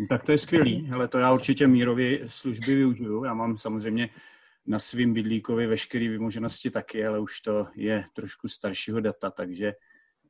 Tak 0.10 0.24
to 0.24 0.32
je 0.32 0.38
skvělý, 0.38 0.90
ale 0.94 1.08
to 1.08 1.18
já 1.18 1.34
určitě 1.34 1.68
mírově 1.68 2.30
služby 2.30 2.76
využiju. 2.76 3.24
Já 3.24 3.34
mám 3.34 3.58
samozřejmě 3.58 4.10
na 4.66 4.80
svým 4.80 5.14
bydlíkovi 5.14 5.68
veškeré 5.68 6.10
vymoženosti 6.10 6.72
taky, 6.72 7.06
ale 7.06 7.20
už 7.20 7.42
to 7.42 7.68
je 7.76 8.06
trošku 8.14 8.48
staršího 8.48 9.00
data, 9.00 9.32
takže 9.32 9.74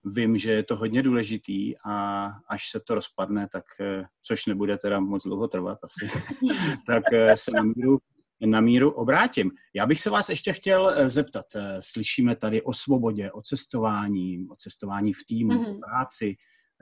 vím, 0.05 0.37
že 0.37 0.51
je 0.51 0.63
to 0.63 0.75
hodně 0.75 1.03
důležitý 1.03 1.77
a 1.77 2.25
až 2.47 2.69
se 2.69 2.79
to 2.79 2.95
rozpadne, 2.95 3.47
tak, 3.51 3.65
eh, 3.81 4.03
což 4.21 4.45
nebude 4.45 4.77
teda 4.77 4.99
moc 4.99 5.23
dlouho 5.23 5.47
trvat 5.47 5.77
asi, 5.83 6.19
tak 6.85 7.03
eh, 7.13 7.37
se 7.37 7.51
na 7.51 7.63
míru, 7.63 7.97
na 8.45 8.61
míru 8.61 8.91
obrátím. 8.91 9.51
Já 9.73 9.85
bych 9.85 9.99
se 9.99 10.09
vás 10.09 10.29
ještě 10.29 10.53
chtěl 10.53 10.89
eh, 10.89 11.09
zeptat. 11.09 11.45
Slyšíme 11.79 12.35
tady 12.35 12.61
o 12.61 12.73
svobodě, 12.73 13.31
o 13.31 13.41
cestování, 13.41 14.47
o 14.51 14.55
cestování 14.55 15.13
v 15.13 15.25
týmu, 15.27 15.51
mm-hmm. 15.51 15.77
o 15.77 15.79
práci 15.79 16.35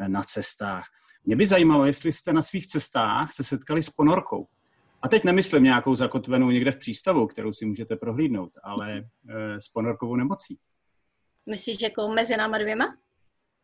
na 0.07 0.23
cestách. 0.23 0.85
Mě 1.25 1.35
by 1.35 1.47
zajímalo, 1.47 1.85
jestli 1.85 2.11
jste 2.11 2.33
na 2.33 2.41
svých 2.41 2.67
cestách 2.67 3.31
se 3.31 3.43
setkali 3.43 3.83
s 3.83 3.89
ponorkou. 3.89 4.47
A 5.01 5.07
teď 5.07 5.23
nemyslím 5.23 5.63
nějakou 5.63 5.95
zakotvenou 5.95 6.49
někde 6.49 6.71
v 6.71 6.77
přístavu, 6.77 7.27
kterou 7.27 7.53
si 7.53 7.65
můžete 7.65 7.95
prohlídnout, 7.95 8.51
ale 8.63 9.03
s 9.57 9.67
ponorkovou 9.67 10.15
nemocí. 10.15 10.57
Myslíš, 11.45 11.79
že 11.79 11.85
jako 11.85 12.07
mezi 12.07 12.37
náma 12.37 12.57
dvěma? 12.57 12.85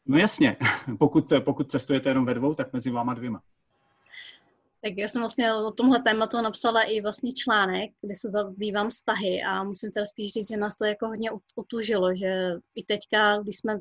No 0.06 0.18
jasně, 0.18 0.58
pokud, 1.00 1.34
pokud 1.40 1.72
cestujete 1.72 2.10
jenom 2.10 2.26
ve 2.26 2.34
dvou, 2.34 2.54
tak 2.54 2.74
mezi 2.74 2.92
váma 2.92 3.14
dvěma. 3.14 3.42
Tak 4.82 4.94
já 4.98 5.08
jsem 5.08 5.22
vlastně 5.22 5.54
o 5.54 5.72
tomhle 5.72 6.02
tématu 6.02 6.42
napsala 6.42 6.84
i 6.84 7.02
vlastně 7.02 7.34
článek, 7.34 7.92
kde 8.02 8.16
se 8.16 8.30
zabývám 8.30 8.90
vztahy 8.90 9.42
a 9.44 9.64
musím 9.64 9.92
teda 9.92 10.06
spíš 10.06 10.34
říct, 10.34 10.50
že 10.50 10.58
nás 10.58 10.76
to 10.76 10.86
jako 10.86 11.08
hodně 11.08 11.30
utužilo, 11.56 12.16
že 12.16 12.52
i 12.76 12.84
teďka, 12.84 13.38
když 13.42 13.58
jsme 13.58 13.80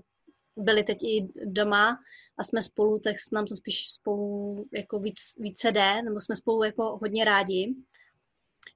byli 0.56 0.84
teď 0.84 1.02
i 1.02 1.18
doma 1.44 1.98
a 2.38 2.44
jsme 2.44 2.62
spolu, 2.62 2.98
tak 2.98 3.16
nám 3.32 3.46
to 3.46 3.56
spíš 3.56 3.90
spolu 3.90 4.66
jako 4.72 4.98
víc, 4.98 5.20
více 5.38 5.72
jde, 5.72 6.02
nebo 6.02 6.20
jsme 6.20 6.36
spolu 6.36 6.62
jako 6.62 6.98
hodně 7.02 7.24
rádi. 7.24 7.74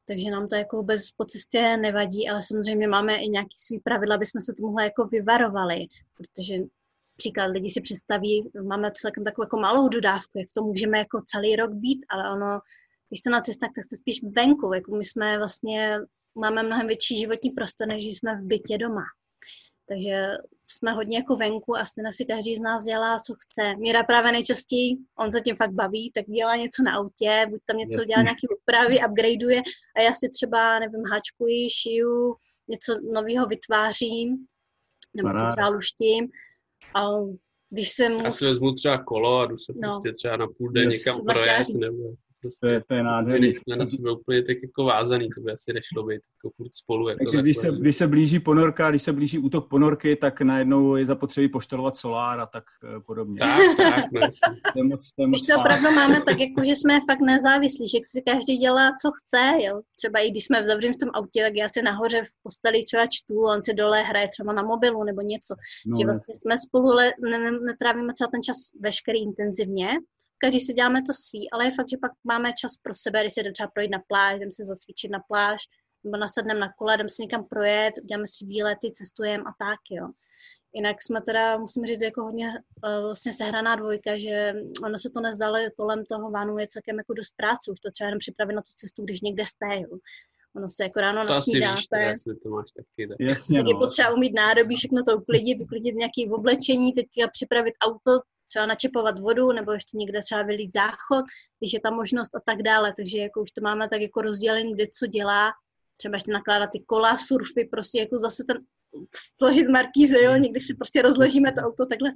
Takže 0.04 0.30
nám 0.30 0.48
to 0.48 0.56
jako 0.56 0.76
vůbec 0.76 1.10
po 1.10 1.24
cestě 1.24 1.76
nevadí, 1.76 2.28
ale 2.28 2.42
samozřejmě 2.42 2.88
máme 2.88 3.16
i 3.16 3.28
nějaký 3.28 3.54
svý 3.56 3.78
pravidla, 3.78 4.14
aby 4.14 4.26
jsme 4.26 4.40
se 4.40 4.54
tomuhle 4.54 4.84
jako 4.84 5.04
vyvarovali, 5.04 5.86
protože 6.16 6.54
příklad 7.18 7.46
lidi 7.46 7.70
si 7.70 7.80
představí, 7.80 8.50
máme 8.68 8.90
celkem 8.94 9.24
takovou 9.24 9.44
jako 9.44 9.60
malou 9.60 9.88
dodávku, 9.88 10.38
jak 10.38 10.48
to 10.56 10.62
můžeme 10.62 10.98
jako 10.98 11.18
celý 11.26 11.56
rok 11.56 11.72
být, 11.72 12.00
ale 12.10 12.32
ono, 12.32 12.60
když 13.08 13.20
jste 13.20 13.30
na 13.30 13.40
cestách, 13.40 13.70
tak 13.76 13.84
jste 13.84 13.96
spíš 13.96 14.20
venku, 14.22 14.72
jako 14.74 14.96
my 14.96 15.04
jsme 15.04 15.38
vlastně, 15.38 15.98
máme 16.34 16.62
mnohem 16.62 16.86
větší 16.86 17.18
životní 17.18 17.50
prostor, 17.50 17.88
než 17.88 18.04
jsme 18.06 18.36
v 18.36 18.44
bytě 18.44 18.78
doma. 18.78 19.04
Takže 19.88 20.26
jsme 20.68 20.92
hodně 20.92 21.18
jako 21.18 21.36
venku 21.36 21.76
a 21.76 21.84
stejně 21.84 22.12
si 22.12 22.24
každý 22.26 22.56
z 22.56 22.60
nás 22.60 22.84
dělá, 22.84 23.16
co 23.18 23.34
chce. 23.34 23.76
Míra 23.76 24.02
právě 24.02 24.32
nejčastěji, 24.32 24.96
on 25.18 25.32
se 25.32 25.40
tím 25.40 25.56
fakt 25.56 25.72
baví, 25.72 26.12
tak 26.14 26.24
dělá 26.26 26.56
něco 26.56 26.82
na 26.82 26.92
autě, 26.96 27.46
buď 27.50 27.60
tam 27.66 27.76
něco 27.76 27.98
Jasně. 27.98 28.10
dělá, 28.10 28.22
nějaký 28.22 28.46
úpravy, 28.56 28.98
upgradeuje 29.08 29.62
a 29.96 30.00
já 30.00 30.12
si 30.12 30.26
třeba, 30.30 30.78
nevím, 30.78 31.02
háčkuji, 31.10 31.70
šiju, 31.70 32.36
něco 32.68 33.00
nového 33.14 33.46
vytvářím, 33.46 34.46
nebo 35.16 35.28
si 35.34 35.42
třeba 35.50 35.68
luštím 35.68 36.28
a 36.94 37.08
když 37.70 37.88
jsem... 37.88 38.16
Já 38.16 38.30
si 38.30 38.44
vezmu 38.44 38.74
třeba 38.74 39.04
kolo 39.04 39.40
a 39.40 39.46
jdu 39.46 39.58
se 39.58 39.72
no. 39.74 39.80
prostě 39.88 40.12
třeba 40.12 40.36
na 40.36 40.46
půl 40.58 40.70
den 40.72 40.88
někam 40.88 41.20
projet, 41.24 41.68
nebo 41.68 42.14
prostě 42.40 42.66
to 42.66 42.72
je, 42.72 42.82
to 42.88 42.94
je 42.94 43.02
nádherný. 43.02 43.54
Jsme 43.54 43.76
na 43.76 43.86
sebe 43.86 44.12
úplně 44.12 44.42
tak 44.42 44.56
jako 44.62 44.84
vázaný, 44.84 45.28
to 45.34 45.40
by 45.40 45.52
asi 45.52 45.72
nešlo 45.72 46.02
být 46.06 46.20
jako 46.36 46.54
furt 46.56 46.74
spolu. 46.74 47.08
Jako 47.08 47.18
Takže 47.18 47.42
když 47.42 47.56
se, 47.56 47.70
když 47.80 47.96
se 47.96 48.06
blíží 48.06 48.40
ponorka, 48.40 48.90
když 48.90 49.02
se 49.02 49.12
blíží 49.12 49.38
útok 49.38 49.68
ponorky, 49.68 50.16
tak 50.16 50.40
najednou 50.40 50.96
je 50.96 51.06
zapotřebí 51.06 51.48
poštelovat 51.48 51.96
solár 51.96 52.40
a 52.40 52.46
tak 52.46 52.64
eh, 52.84 53.00
podobně. 53.06 53.38
Tak, 53.38 53.76
tak, 53.76 54.04
no, 54.12 54.20
to 54.72 54.78
je 54.78 54.84
moc, 54.84 55.10
to 55.16 55.22
je 55.22 55.26
moc 55.26 55.46
to 55.46 55.60
opravdu 55.60 55.90
máme 55.90 56.20
tak, 56.20 56.40
jako, 56.40 56.64
že 56.64 56.74
jsme 56.74 57.00
fakt 57.10 57.20
nezávislí, 57.20 57.88
že 57.88 57.98
si 58.02 58.22
každý 58.22 58.56
dělá, 58.56 58.90
co 59.02 59.10
chce, 59.18 59.64
jo. 59.66 59.80
Třeba 59.96 60.18
i 60.20 60.30
když 60.30 60.44
jsme 60.44 60.66
zavřeni 60.66 60.94
v 60.94 60.98
tom 60.98 61.10
autě, 61.14 61.42
tak 61.42 61.54
já 61.56 61.68
si 61.68 61.82
nahoře 61.82 62.22
v 62.22 62.32
posteli 62.42 62.82
třeba 62.82 63.06
čtu, 63.06 63.34
on 63.40 63.62
si 63.62 63.74
dole 63.74 64.02
hraje 64.02 64.28
třeba 64.28 64.52
na 64.52 64.62
mobilu 64.62 65.04
nebo 65.04 65.20
něco. 65.20 65.54
No, 65.86 65.92
že 65.98 66.04
vlastně 66.04 66.34
jsme 66.34 66.58
spolu, 66.58 66.86
le, 66.86 67.12
ne, 67.30 67.50
netrávíme 67.50 68.12
třeba 68.14 68.30
ten 68.30 68.42
čas 68.42 68.56
veškerý 68.80 69.22
intenzivně, 69.22 69.88
každý 70.38 70.60
si 70.60 70.72
děláme 70.72 71.02
to 71.02 71.12
svý, 71.12 71.50
ale 71.50 71.64
je 71.64 71.72
fakt, 71.72 71.90
že 71.90 71.96
pak 71.96 72.12
máme 72.24 72.52
čas 72.52 72.76
pro 72.76 72.94
sebe, 72.96 73.20
když 73.20 73.34
se 73.34 73.42
jdeme 73.42 73.52
třeba 73.52 73.70
projít 73.74 73.90
na 73.90 74.02
pláž, 74.08 74.38
jdeme 74.38 74.52
se 74.52 74.64
zacvičit 74.64 75.10
na 75.10 75.20
pláž, 75.28 75.62
nebo 76.04 76.16
nasedneme 76.16 76.60
na 76.60 76.72
kole, 76.72 76.96
jdeme 76.96 77.08
si 77.08 77.22
někam 77.22 77.44
projet, 77.44 77.94
děláme 78.08 78.26
si 78.26 78.46
výlety, 78.46 78.90
cestujeme 78.90 79.44
a 79.46 79.52
tak, 79.58 79.80
jo. 79.90 80.08
Jinak 80.74 81.02
jsme 81.02 81.20
teda, 81.22 81.58
musím 81.58 81.86
říct, 81.86 82.02
jako 82.02 82.22
hodně 82.22 82.48
uh, 82.48 83.04
vlastně 83.04 83.32
sehraná 83.32 83.76
dvojka, 83.76 84.18
že 84.18 84.54
ono 84.84 84.98
se 84.98 85.10
to 85.10 85.20
nezdalo 85.20 85.58
kolem 85.76 86.04
toho 86.04 86.30
vánu 86.30 86.58
je 86.58 86.66
celkem 86.66 86.98
jako 86.98 87.14
dost 87.14 87.32
práce, 87.36 87.70
už 87.72 87.80
to 87.80 87.90
třeba 87.90 88.08
jenom 88.08 88.18
připravit 88.18 88.54
na 88.54 88.62
tu 88.62 88.72
cestu, 88.74 89.04
když 89.04 89.20
někde 89.20 89.46
jste, 89.46 89.66
jo. 89.66 89.98
Ono 90.56 90.68
se 90.68 90.84
jako 90.84 91.00
ráno 91.00 91.24
to 91.24 91.32
nasnídáte. 91.32 92.12
Víš, 92.12 92.36
to 92.42 92.48
máš 92.48 92.66
taky, 92.76 93.08
tak. 93.08 93.16
Jasně, 93.20 93.58
tak 93.58 93.64
no. 93.64 93.70
je 93.70 93.76
potřeba 93.76 94.14
umít 94.14 94.34
nádobí, 94.34 94.76
všechno 94.76 95.02
to 95.02 95.16
uklidit, 95.16 95.60
uklidit 95.62 95.94
nějaké 95.94 96.22
oblečení, 96.30 96.92
teď 96.92 97.06
připravit 97.32 97.74
auto, 97.80 98.10
třeba 98.48 98.66
načepovat 98.66 99.18
vodu 99.18 99.52
nebo 99.52 99.72
ještě 99.72 99.96
někde 99.96 100.18
třeba 100.22 100.42
vylít 100.42 100.74
záchod, 100.74 101.24
když 101.58 101.72
je 101.72 101.80
tam 101.80 101.94
možnost 101.94 102.34
a 102.34 102.40
tak 102.46 102.62
dále. 102.62 102.94
Takže 102.96 103.18
jako 103.18 103.42
už 103.42 103.50
to 103.50 103.60
máme 103.60 103.88
tak 103.88 104.00
jako 104.00 104.22
rozdělení, 104.22 104.74
kde 104.74 104.86
co 104.98 105.06
dělá, 105.06 105.50
třeba 105.96 106.16
ještě 106.16 106.32
nakládat 106.32 106.70
ty 106.72 106.80
kola, 106.86 107.16
surfy, 107.16 107.64
prostě 107.70 107.98
jako 107.98 108.18
zase 108.18 108.44
ten 108.44 108.56
složit 109.14 109.68
markízu, 109.68 110.18
jo, 110.18 110.36
někdy 110.36 110.60
si 110.60 110.74
prostě 110.74 111.02
rozložíme 111.02 111.52
to 111.52 111.60
auto 111.60 111.86
takhle 111.86 112.10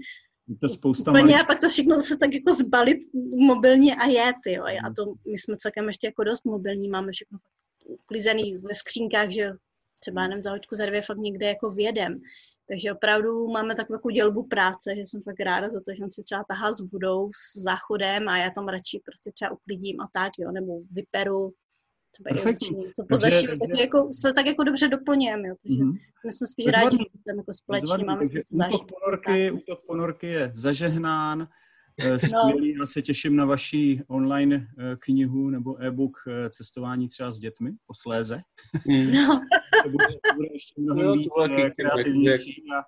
to 0.61 0.69
spousta 0.69 1.11
úplně 1.11 1.41
a 1.41 1.45
pak 1.45 1.61
to 1.61 1.69
všechno 1.69 1.95
zase 1.95 2.17
tak 2.17 2.35
jako 2.35 2.53
zbalit 2.53 2.99
mobilně 3.37 3.97
a 3.97 4.07
jet, 4.07 4.37
jo. 4.47 4.65
A 4.65 4.93
to 4.97 5.15
my 5.31 5.39
jsme 5.39 5.57
celkem 5.57 5.87
ještě 5.87 6.07
jako 6.07 6.25
dost 6.25 6.45
mobilní, 6.45 6.89
máme 6.89 7.13
všechno 7.13 7.39
uklizený 7.87 8.59
ve 8.59 8.75
skřínkách, 8.75 9.31
že 9.31 9.51
třeba 10.01 10.29
nevím, 10.29 10.43
za 10.43 10.51
hoďku, 10.51 10.77
za 10.77 10.87
dvě 10.87 11.03
fakt 11.03 11.19
někde 11.19 11.47
jako 11.47 11.71
vědem. 11.71 12.21
Takže 12.69 12.93
opravdu 12.93 13.49
máme 13.49 13.75
takovou 13.75 13.97
jako 13.97 14.11
dělbu 14.11 14.43
práce, 14.43 14.97
že 14.97 15.01
jsem 15.01 15.23
fakt 15.23 15.41
ráda 15.41 15.71
za 15.71 15.81
to, 15.81 15.95
že 15.97 16.05
on 16.05 16.11
si 16.11 16.23
třeba 16.23 16.45
tahá 16.49 16.73
s 16.73 16.81
vodou, 16.93 17.31
s 17.33 17.63
záchodem 17.63 18.29
a 18.29 18.39
já 18.39 18.51
tam 18.51 18.69
radši 18.69 19.01
prostě 19.05 19.33
třeba 19.35 19.51
uklidím 19.51 20.01
a 20.01 20.09
tak, 20.13 20.33
jo, 20.39 20.53
nebo 20.53 20.73
vyperu, 20.91 21.53
třeba 22.13 22.29
Perfektní. 22.29 22.93
co 22.93 23.05
pozašiju, 23.09 23.49
takže, 23.49 23.59
tak 23.59 23.79
jako, 23.81 24.09
se 24.13 24.33
tak 24.33 24.47
jako 24.47 24.65
dobře 24.65 24.89
doplňujeme, 24.89 25.49
jo, 25.49 25.55
takže 25.63 25.83
mm-hmm. 25.83 25.99
my 26.25 26.33
jsme 26.33 26.47
spíš 26.47 26.67
rádi, 26.67 26.97
že 26.97 27.05
jsme 27.23 27.33
jako 27.37 27.55
společně 27.55 28.05
máme 28.05 28.21
takže 28.21 28.41
útok 28.51 28.89
ponorky, 28.89 29.51
útok 29.51 29.81
ponorky 29.87 30.27
je 30.27 30.53
zažehnán, 30.55 31.43
eh, 31.43 31.62
skvělý, 32.01 32.75
no. 32.75 32.83
já 32.83 32.87
se 32.87 33.03
těším 33.03 33.37
na 33.37 33.45
vaší 33.45 34.03
online 34.09 34.67
eh, 34.79 34.97
knihu 34.99 35.51
nebo 35.51 35.83
e-book 35.83 36.17
eh, 36.29 36.51
cestování 36.51 37.09
třeba 37.09 37.31
s 37.31 37.39
dětmi 37.39 37.73
posléze. 37.87 38.41
No. 38.87 39.41
to, 39.85 39.91
bude, 39.91 40.07
to 40.07 40.35
bude 40.37 40.49
ještě 40.53 40.81
mnohem 40.81 41.07
no, 41.07 41.13
víc 41.13 41.29
kreativnější 41.77 42.65
a 42.79 42.83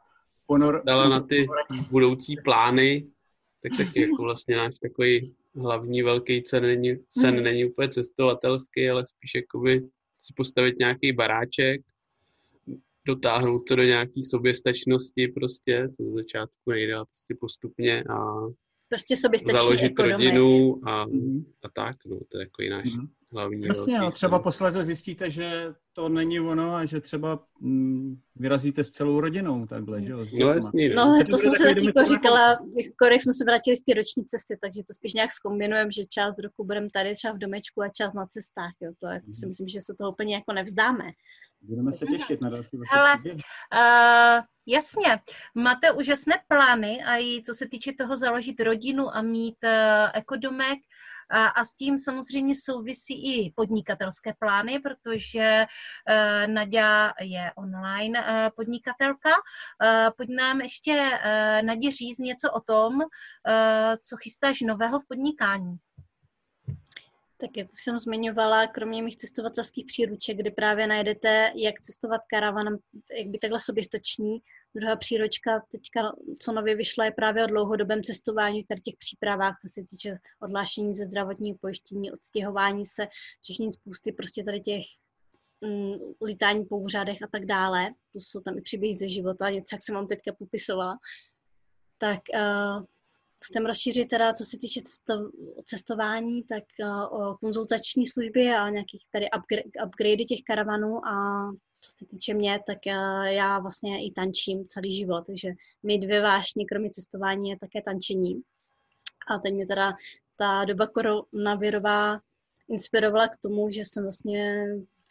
ponor... 0.47 0.83
Dala 0.87 1.09
na 1.09 1.21
ty 1.21 1.47
budoucí 1.90 2.37
plány, 2.45 3.07
tak 3.62 3.87
taky 3.87 4.01
jako 4.01 4.23
vlastně 4.23 4.57
náš 4.57 4.79
takový 4.79 5.35
hlavní 5.57 6.03
velký 6.03 6.43
cen 6.43 6.62
není, 6.62 6.97
cen 7.09 7.37
mm. 7.37 7.43
není 7.43 7.64
úplně 7.64 7.88
cestovatelský, 7.88 8.90
ale 8.90 9.07
spíš 9.07 9.35
jakoby 9.35 9.81
si 10.21 10.35
postavit 10.37 10.79
nějaký 10.79 11.12
baráček, 11.12 11.81
dotáhnout 13.07 13.59
to 13.59 13.77
do 13.77 13.83
nějaký 13.83 14.23
soběstačnosti 14.23 15.29
prostě, 15.29 15.88
to 15.97 16.11
z 16.11 16.12
začátku 16.12 16.71
nejde, 16.71 16.95
prostě 16.95 17.35
postupně 17.40 18.05
a 18.05 18.47
Prostě 18.94 19.16
soběstačný 19.16 19.59
založit 19.59 19.85
ekonomek. 19.87 20.18
rodinu 20.35 20.80
a, 20.88 21.07
Mhm. 21.07 21.44
a 21.64 21.68
tak, 21.74 21.96
no, 22.07 22.16
to 22.28 22.38
je 22.38 22.46
takový 22.46 22.68
náš 22.70 22.85
Mhm. 22.92 23.07
hlavní 23.33 23.66
Jasně, 23.66 23.98
no, 23.98 24.11
třeba 24.11 24.38
posléze 24.38 24.85
zjistíte, 24.85 25.30
že 25.30 25.74
to 25.92 26.09
není 26.09 26.40
ono 26.40 26.74
a 26.74 26.85
že 26.85 27.00
třeba 27.00 27.44
mm, 27.61 28.16
vyrazíte 28.37 28.85
s 28.85 28.90
celou 28.90 29.20
rodinou 29.20 29.66
takhle, 29.66 30.02
že 30.02 30.11
jo? 30.12 30.24
No 30.40 30.48
jasný, 30.48 30.88
no. 30.88 30.94
No, 30.94 31.18
to 31.18 31.24
bude 31.30 31.38
jsem 31.42 31.52
si 31.54 31.62
takový 31.62 31.74
taky 31.74 31.87
jako 31.87 32.04
říkala, 32.14 32.50
jako 32.50 33.04
jak 33.12 33.22
jsme 33.22 33.33
se 33.35 33.44
vrátili 33.44 33.76
z 33.76 33.83
té 33.83 33.94
roční 33.94 34.24
cesty, 34.24 34.59
takže 34.61 34.80
to 34.88 34.94
spíš 34.94 35.14
nějak 35.14 35.33
zkombinujeme, 35.33 35.92
že 35.92 36.02
část 36.09 36.38
roku 36.38 36.64
budeme 36.64 36.87
tady 36.92 37.14
třeba 37.14 37.35
v 37.35 37.38
domečku 37.38 37.83
a 37.83 37.88
část 37.88 38.14
na 38.14 38.26
cestách, 38.26 38.72
jo. 38.80 38.92
To 39.00 39.07
jako 39.07 39.26
si 39.35 39.46
myslím, 39.46 39.68
že 39.68 39.80
se 39.80 39.94
toho 39.98 40.12
úplně 40.12 40.35
jako 40.35 40.52
nevzdáme. 40.52 41.04
Budeme 41.68 41.92
se 41.92 42.07
těšit 42.07 42.40
na 42.42 42.50
další 42.50 42.77
vaše 42.77 43.12
příběhy. 43.12 43.38
Uh, 43.72 44.42
jasně, 44.66 45.20
máte 45.55 45.92
úžasné 45.92 46.35
plány 46.48 47.05
a 47.05 47.16
i 47.18 47.42
co 47.46 47.55
se 47.55 47.68
týče 47.68 47.92
toho 47.92 48.16
založit 48.16 48.61
rodinu 48.61 49.16
a 49.16 49.22
mít 49.22 49.57
uh, 49.64 49.70
ekodomek 50.14 50.79
a, 51.31 51.46
a 51.46 51.64
s 51.64 51.77
tím 51.77 51.98
samozřejmě 51.98 52.55
souvisí 52.64 53.46
i 53.46 53.53
podnikatelské 53.57 54.35
plány, 54.38 54.81
protože 54.81 55.66
uh, 55.66 56.53
Nadia 56.53 57.12
je 57.20 57.53
online 57.57 58.20
uh, 58.20 58.27
podnikatelka. 58.57 59.31
Uh, 59.31 60.11
pojď 60.16 60.29
nám 60.37 60.61
ještě, 60.61 61.11
uh, 61.11 61.66
Nadia, 61.66 61.90
říct 61.90 62.18
něco 62.18 62.53
o 62.53 62.61
tom, 62.61 62.94
uh, 62.94 63.03
co 64.03 64.16
chystáš 64.16 64.61
nového 64.61 65.00
v 65.00 65.07
podnikání. 65.09 65.77
Tak 67.37 67.57
jak 67.57 67.73
už 67.73 67.83
jsem 67.83 67.99
zmiňovala, 67.99 68.66
kromě 68.66 69.03
mých 69.03 69.16
cestovatelských 69.16 69.87
příruček, 69.87 70.37
kde 70.37 70.51
právě 70.51 70.87
najdete, 70.87 71.53
jak 71.57 71.81
cestovat 71.81 72.20
karavanem, 72.31 72.77
jak 73.18 73.29
být 73.29 73.38
takhle 73.38 73.61
soběstačný. 73.61 74.38
Druhá 74.77 74.97
příručka, 74.97 75.62
teďka, 75.73 76.12
co 76.40 76.53
nově 76.53 76.77
vyšla, 76.77 77.05
je 77.05 77.12
právě 77.12 77.44
o 77.44 77.47
dlouhodobém 77.47 78.03
cestování, 78.03 78.64
tady 78.64 78.81
těch 78.81 78.94
přípravách, 78.99 79.55
co 79.62 79.68
se 79.70 79.87
týče 79.90 80.18
odhlášení 80.42 80.94
ze 80.94 81.07
zdravotního 81.07 81.59
pojištění, 81.61 82.12
odstěhování 82.12 82.87
se, 82.87 83.07
řešení 83.47 83.73
spousty 83.73 84.12
prostě 84.12 84.44
tady 84.44 84.61
těch 84.61 84.85
mm, 85.61 85.92
lítání 86.25 86.64
po 86.64 86.79
úřadech 86.79 87.23
a 87.23 87.27
tak 87.27 87.47
dále. 87.47 87.90
To 88.12 88.18
jsou 88.18 88.40
tam 88.40 88.59
i 88.59 88.61
příběhy 88.61 88.94
ze 88.94 89.09
života, 89.09 89.51
něco, 89.51 89.75
jak 89.75 89.83
jsem 89.85 89.94
vám 89.94 90.07
teďka 90.07 90.33
popisovala. 90.38 90.99
Tak 91.99 92.20
uh, 92.35 92.85
chcem 93.50 93.66
rozšířit 93.66 94.09
teda, 94.09 94.33
co 94.33 94.44
se 94.44 94.59
týče 94.59 94.80
cesto, 94.83 95.30
cestování, 95.64 96.42
tak 96.42 96.64
uh, 96.80 97.20
o 97.20 97.37
konzultační 97.37 98.07
služby 98.07 98.48
a 98.48 98.70
nějakých 98.70 99.07
tady 99.12 99.26
upgra- 99.26 99.87
upgradey 99.87 100.26
těch 100.26 100.42
karavanů 100.46 101.07
a 101.07 101.46
co 101.80 101.92
se 101.92 102.07
týče 102.07 102.35
mě, 102.35 102.61
tak 102.66 102.78
uh, 102.87 103.24
já 103.24 103.59
vlastně 103.59 104.07
i 104.07 104.11
tančím 104.11 104.66
celý 104.66 104.96
život, 104.96 105.26
takže 105.26 105.48
my 105.83 105.98
dvě 105.98 106.20
vášně, 106.20 106.64
kromě 106.64 106.90
cestování, 106.90 107.50
je 107.50 107.59
také 107.59 107.83
tančení. 107.83 108.42
A 109.28 109.38
teď 109.38 109.54
mě 109.54 109.66
teda 109.66 109.92
ta 110.37 110.64
doba 110.64 110.87
koronavirová 110.87 112.20
inspirovala 112.68 113.28
k 113.28 113.37
tomu, 113.37 113.70
že 113.70 113.80
jsem 113.80 114.02
vlastně 114.02 114.66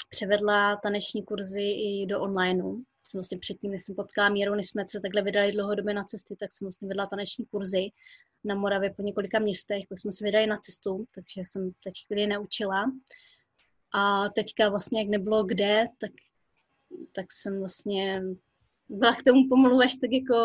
převedla 0.09 0.75
taneční 0.75 1.23
kurzy 1.23 1.61
i 1.61 2.05
do 2.05 2.21
onlineu. 2.21 2.83
Jsem 3.05 3.19
vlastně 3.19 3.37
předtím, 3.37 3.71
než 3.71 3.83
jsem 3.83 3.95
potkala 3.95 4.29
Míru, 4.29 4.55
než 4.55 4.69
jsme 4.69 4.85
se 4.87 4.99
takhle 4.99 5.21
vydali 5.21 5.51
dlouhodobě 5.51 5.93
na 5.93 6.03
cesty, 6.03 6.35
tak 6.35 6.51
jsem 6.51 6.65
vlastně 6.65 6.87
vedla 6.87 7.07
taneční 7.07 7.45
kurzy 7.45 7.89
na 8.43 8.55
Moravě 8.55 8.93
po 8.93 9.01
několika 9.01 9.39
městech, 9.39 9.83
pak 9.89 9.99
jsme 9.99 10.11
se 10.11 10.25
vydali 10.25 10.47
na 10.47 10.57
cestu, 10.57 11.05
takže 11.15 11.41
jsem 11.45 11.71
teď 11.83 11.93
chvíli 12.07 12.27
neučila. 12.27 12.91
A 13.93 14.29
teďka 14.29 14.69
vlastně, 14.69 15.01
jak 15.01 15.09
nebylo 15.09 15.43
kde, 15.43 15.87
tak, 15.97 16.11
tak 17.11 17.25
jsem 17.31 17.59
vlastně 17.59 18.21
byla 18.89 19.15
k 19.15 19.23
tomu 19.23 19.49
pomalu 19.49 19.79
až 19.79 19.95
tak 19.95 20.11
jako 20.11 20.35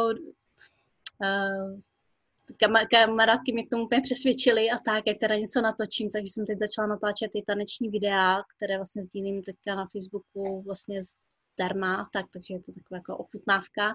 uh, 1.22 1.80
kama, 2.56 2.86
kamarádky 2.86 3.52
mě 3.52 3.66
k 3.66 3.70
tomu 3.70 3.84
úplně 3.84 4.00
přesvědčily 4.00 4.70
a 4.70 4.78
tak, 4.78 5.06
jak 5.06 5.18
teda 5.18 5.36
něco 5.36 5.60
natočím, 5.60 6.10
takže 6.10 6.32
jsem 6.32 6.46
teď 6.46 6.58
začala 6.58 6.88
natáčet 6.88 7.32
ty 7.32 7.42
taneční 7.46 7.88
videa, 7.88 8.42
které 8.56 8.76
vlastně 8.76 9.02
sdílím 9.02 9.42
teďka 9.42 9.74
na 9.74 9.86
Facebooku 9.92 10.62
vlastně 10.62 10.98
zdarma 11.58 12.08
tak, 12.12 12.26
takže 12.32 12.54
je 12.54 12.60
to 12.60 12.72
taková 12.72 12.96
jako 12.98 13.16
ochutnávka. 13.16 13.94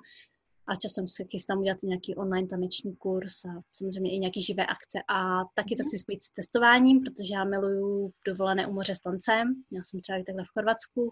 A 0.67 0.75
časem 0.75 1.07
se 1.07 1.23
chystám 1.23 1.59
udělat 1.59 1.83
nějaký 1.83 2.15
online 2.15 2.47
taneční 2.47 2.95
kurz 2.95 3.45
a 3.45 3.61
samozřejmě 3.73 4.15
i 4.15 4.19
nějaký 4.19 4.41
živé 4.41 4.65
akce. 4.65 4.99
A 5.09 5.43
taky 5.55 5.75
to 5.75 5.83
chci 5.83 5.97
spojit 5.97 6.23
s 6.23 6.29
testováním, 6.29 7.01
protože 7.03 7.33
já 7.33 7.43
miluju 7.43 8.11
dovolené 8.27 8.67
u 8.67 8.73
moře 8.73 8.95
s 8.95 8.99
tancem, 8.99 9.63
já 9.71 9.83
jsem 9.83 10.01
třeba 10.01 10.17
i 10.17 10.23
takhle 10.23 10.43
v 10.43 10.53
Chorvatsku, 10.53 11.11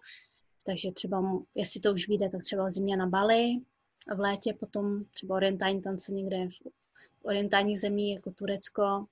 takže 0.66 0.92
třeba, 0.92 1.44
jestli 1.56 1.82
to 1.82 1.94
už 1.94 2.08
vyjde, 2.08 2.30
tak 2.30 2.42
třeba 2.42 2.70
zimě 2.70 2.98
na 2.98 3.08
Bali, 3.08 3.44
v 4.16 4.20
létě 4.20 4.54
potom 4.54 5.04
třeba 5.14 5.36
orientální 5.36 5.82
tance 5.82 6.14
někde 6.14 6.48
v 6.48 7.26
orientálních 7.26 7.80
zemí, 7.80 8.12
jako 8.12 8.32
Turecko, 8.32 9.06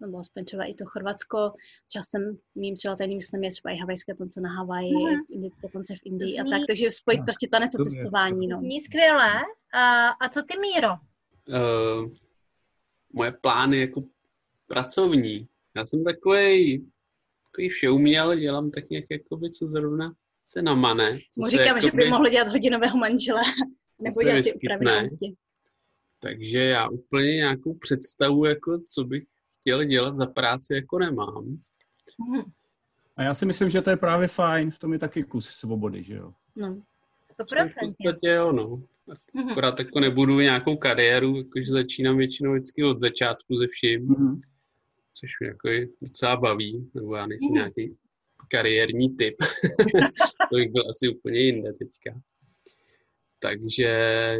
nebo 0.00 0.18
aspoň 0.18 0.44
třeba 0.44 0.64
i 0.64 0.74
to 0.74 0.84
Chorvatsko. 0.86 1.52
Časem 1.92 2.38
mým 2.54 2.76
třeba 2.76 2.96
tajným 2.96 3.20
snem 3.20 3.44
je 3.44 3.50
třeba 3.50 3.74
i 3.74 3.76
havajské 3.76 4.14
tance 4.14 4.40
na 4.40 4.50
Havaji, 4.56 4.92
Mhm. 4.94 5.20
indické 5.30 5.68
tance 5.68 5.94
v 5.94 5.98
Indii 6.04 6.32
Zní- 6.32 6.40
a 6.40 6.44
tak, 6.58 6.66
takže 6.66 6.90
spojit 6.90 7.18
No. 7.18 7.24
prostě 7.24 7.48
tanec 7.50 7.70
a 7.80 7.84
cestování, 7.84 8.46
no. 8.48 8.58
Zní 8.58 8.80
skvěle. 8.80 9.30
A, 9.74 10.08
a 10.08 10.28
co 10.28 10.42
ty, 10.42 10.58
Míro? 10.58 10.88
Uh, 11.48 12.10
moje 13.12 13.32
plány 13.40 13.78
jako 13.78 14.02
pracovní. 14.66 15.48
Já 15.76 15.86
jsem 15.86 16.04
takový 16.04 16.86
takový 17.44 17.68
všeuměl, 17.68 18.36
dělám 18.36 18.70
tak 18.70 18.90
nějak 18.90 19.04
jakoby, 19.10 19.50
co 19.50 19.68
zrovna 19.68 20.12
se 20.48 20.62
namane. 20.62 21.12
Co 21.12 21.40
Mu 21.40 21.48
říkám, 21.48 21.80
že 21.80 21.90
by 21.94 22.08
mohl 22.10 22.28
dělat 22.28 22.48
hodinového 22.48 22.98
manžela, 22.98 23.42
nebo 24.02 24.22
dělat 24.22 24.44
ty 24.60 24.68
autě. 24.68 25.26
Takže 26.22 26.58
já 26.58 26.88
úplně 26.88 27.34
nějakou 27.34 27.74
představu, 27.74 28.44
jako 28.44 28.78
co 28.88 29.04
bych 29.04 29.22
chtěl 29.60 29.84
dělat 29.84 30.16
za 30.16 30.26
práci, 30.26 30.74
jako 30.74 30.98
nemám. 30.98 31.44
Hm, 32.20 32.50
A 33.16 33.22
já 33.22 33.34
si 33.34 33.46
myslím, 33.46 33.70
že 33.70 33.80
to 33.82 33.90
je 33.90 33.96
právě 33.96 34.28
fajn, 34.28 34.70
v 34.70 34.78
tom 34.78 34.92
je 34.92 34.98
taky 34.98 35.22
kus 35.24 35.48
svobody, 35.48 36.02
že 36.02 36.14
jo? 36.14 36.32
No. 36.56 36.74
Tak 36.74 36.84
v 37.28 37.32
Stoprocentně. 37.32 37.80
podstatě 38.04 38.28
jo, 38.28 38.52
no. 38.52 38.82
Mhm. 39.34 39.48
Akorát 39.48 39.78
jako 39.78 40.00
nebudu 40.00 40.40
nějakou 40.40 40.76
kariéru, 40.76 41.36
jakože 41.36 41.72
začínám 41.72 42.16
většinou 42.18 42.52
vždycky 42.52 42.84
od 42.84 43.00
začátku 43.00 43.56
ze 43.58 43.66
vším, 43.66 44.06
Mhm. 44.06 44.40
což 45.14 45.30
mě 45.40 45.48
jako 45.48 45.68
i 45.68 45.88
docela 46.02 46.36
baví, 46.36 46.90
nebo 46.94 47.16
já 47.16 47.26
nejsem 47.26 47.46
Mhm. 47.48 47.54
nějaký 47.54 47.96
kariérní 48.50 49.16
typ. 49.16 49.36
to 50.50 50.56
bych 50.56 50.70
byl 50.72 50.82
asi 50.90 51.08
úplně 51.08 51.40
jinde 51.40 51.72
teďka. 51.72 52.20
Takže 53.38 54.36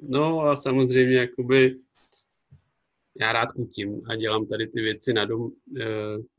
no 0.00 0.40
a 0.40 0.56
samozřejmě 0.56 1.16
jakoby 1.16 1.76
já 3.20 3.32
rád 3.32 3.52
kutím 3.52 4.02
a 4.10 4.16
dělám 4.16 4.46
tady 4.46 4.66
ty 4.66 4.80
věci 4.80 5.12
na 5.12 5.24
dom, 5.24 5.50
eh, 5.80 5.84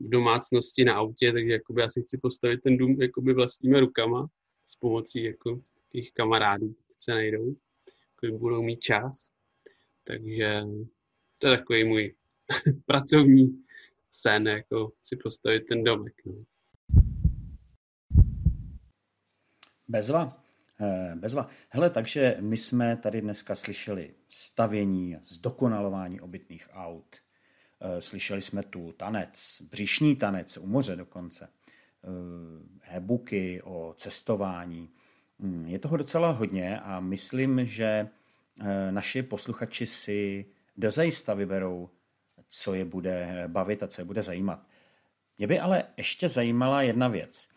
v 0.00 0.08
domácnosti, 0.08 0.84
na 0.84 0.94
autě, 0.94 1.32
takže 1.32 1.52
jakoby 1.52 1.82
asi 1.82 2.02
chci 2.02 2.18
postavit 2.18 2.60
ten 2.60 2.76
dům 2.76 3.02
jakoby 3.02 3.34
vlastními 3.34 3.80
rukama 3.80 4.28
s 4.66 4.76
pomocí 4.76 5.24
jako 5.24 5.60
těch 5.92 6.12
kamarádů, 6.12 6.66
pokud 6.68 7.00
se 7.00 7.12
najdou, 7.12 7.56
když 8.20 8.32
budou 8.38 8.62
mít 8.62 8.80
čas. 8.80 9.30
Takže 10.04 10.62
to 11.40 11.48
je 11.48 11.56
takový 11.56 11.84
můj 11.84 12.14
pracovní 12.86 13.64
sen, 14.10 14.48
jako 14.48 14.92
si 15.02 15.16
postavit 15.16 15.60
ten 15.68 15.84
domek. 15.84 16.14
No. 16.26 16.44
Bezva. 19.88 20.43
Eh, 20.84 21.14
Bezva. 21.16 21.48
Hele, 21.68 21.90
takže 21.90 22.36
my 22.40 22.56
jsme 22.56 22.96
tady 22.96 23.20
dneska 23.20 23.54
slyšeli 23.54 24.14
stavění, 24.28 25.16
zdokonalování 25.24 26.20
obytných 26.20 26.68
aut. 26.72 27.16
Eh, 27.80 28.02
Slyšeli 28.02 28.42
jsme 28.42 28.62
tu 28.62 28.92
tanec, 28.92 29.62
břišní 29.70 30.16
tanec, 30.16 30.56
u 30.56 30.66
moře 30.66 30.96
dokonce. 30.96 31.48
Eh, 31.48 32.96
E-booky 32.96 33.62
o 33.62 33.94
cestování. 33.96 34.90
Hm, 35.38 35.66
Je 35.68 35.78
toho 35.78 35.96
docela 35.96 36.30
hodně 36.30 36.80
a 36.80 37.00
myslím, 37.00 37.66
že 37.66 38.08
naši 38.90 39.22
posluchači 39.22 39.86
si 39.86 40.46
dozajista 40.76 41.34
vyberou, 41.34 41.90
co 42.48 42.74
je 42.74 42.84
bude 42.84 43.44
bavit 43.46 43.82
a 43.82 43.88
co 43.88 44.00
je 44.00 44.04
bude 44.04 44.22
zajímat. 44.22 44.66
Mě 45.38 45.46
by 45.46 45.60
ale 45.60 45.82
ještě 45.96 46.28
zajímala 46.28 46.82
jedna 46.82 47.08
věc. 47.08 47.48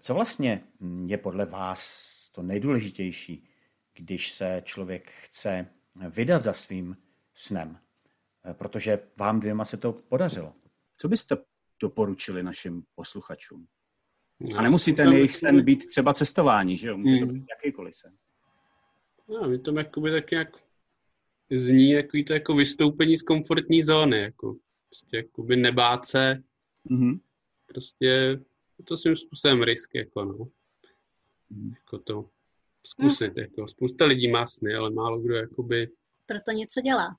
Co 0.00 0.14
vlastně 0.14 0.60
je 1.06 1.18
podle 1.18 1.46
vás 1.46 2.21
to 2.32 2.42
nejdůležitější, 2.42 3.48
když 3.94 4.30
se 4.30 4.62
člověk 4.64 5.10
chce 5.10 5.66
vydat 6.10 6.42
za 6.42 6.52
svým 6.52 6.96
snem? 7.34 7.78
Protože 8.52 9.00
vám 9.16 9.40
dvěma 9.40 9.64
se 9.64 9.76
to 9.76 9.92
podařilo. 9.92 10.54
Co 10.98 11.08
byste 11.08 11.36
doporučili 11.80 12.42
našim 12.42 12.82
posluchačům? 12.94 13.66
A 14.56 14.62
nemusí 14.62 14.92
ten 14.92 15.04
tam 15.06 15.14
jejich 15.14 15.36
sen 15.36 15.64
být 15.64 15.86
třeba 15.86 16.14
cestování, 16.14 16.76
že 16.78 16.88
jo? 16.88 16.98
Může 16.98 17.20
to 17.20 17.26
Mm. 17.26 17.32
být 17.32 17.44
jakýkoliv 17.50 17.94
sen. 17.96 18.16
No, 19.28 19.48
mi 19.48 19.58
to 19.58 19.78
jakoby 19.78 20.10
tak 20.10 20.30
nějak 20.30 20.48
zní 21.50 21.90
jako 21.90 22.18
to 22.26 22.32
jako 22.32 22.54
vystoupení 22.54 23.16
z 23.16 23.22
komfortní 23.22 23.82
zóny, 23.82 24.20
jako 24.22 24.56
prostě 24.88 25.16
jakoby 25.16 25.56
nebát 25.56 26.06
se, 26.06 26.42
Mhm. 26.84 27.20
prostě 27.66 28.40
to 28.84 28.96
svým 28.96 29.16
způsobem 29.16 29.62
risk, 29.62 29.94
jako 29.94 30.24
no. 30.24 30.48
Jako 31.74 31.98
to 31.98 32.24
zkusit. 32.86 33.36
Hmm. 33.36 33.44
Jako. 33.44 33.68
Spousta 33.68 34.04
lidí 34.04 34.30
má 34.30 34.46
sny, 34.46 34.74
ale 34.74 34.90
málo 34.90 35.20
kdo 35.20 35.34
jakoby... 35.34 35.88
Proto 36.26 36.50
něco 36.50 36.80
dělá. 36.80 37.16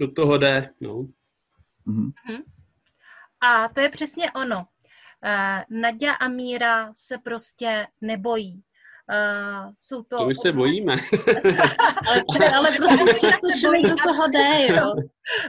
Do 0.00 0.12
toho 0.12 0.38
jde, 0.38 0.70
no. 0.80 1.06
Hmm. 1.86 2.12
A 3.40 3.68
to 3.68 3.80
je 3.80 3.88
přesně 3.88 4.32
ono. 4.32 4.56
Uh, 4.58 5.78
Nadia 5.80 6.12
a 6.12 6.28
Míra 6.28 6.92
se 6.96 7.18
prostě 7.18 7.86
nebojí. 8.00 8.62
Uh, 9.10 9.72
jsou 9.78 10.02
to... 10.02 10.16
To 10.18 10.26
my 10.26 10.34
se 10.34 10.52
bojíme. 10.52 10.92
ale, 12.08 12.22
ale 12.56 12.70
prostě 12.76 13.14
přesto 13.14 13.48
člověk 13.60 13.82
do 13.86 13.94
toho 14.04 14.28
jde, 14.28 14.66
jo. 14.76 14.94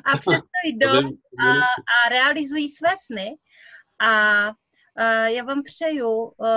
A 0.05 0.17
přesto 0.17 0.49
jdou 0.65 1.07
a, 1.39 1.51
a 1.51 2.09
realizují 2.09 2.69
své 2.69 2.89
sny. 3.05 3.37
A 3.99 4.51
já 5.25 5.43
vám 5.43 5.63
přeju 5.63 6.11
uh, 6.11 6.47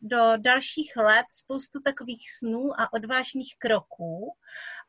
do 0.00 0.32
dalších 0.36 0.96
let 0.96 1.26
spoustu 1.30 1.80
takových 1.80 2.32
snů 2.38 2.80
a 2.80 2.92
odvážných 2.92 3.54
kroků. 3.58 4.32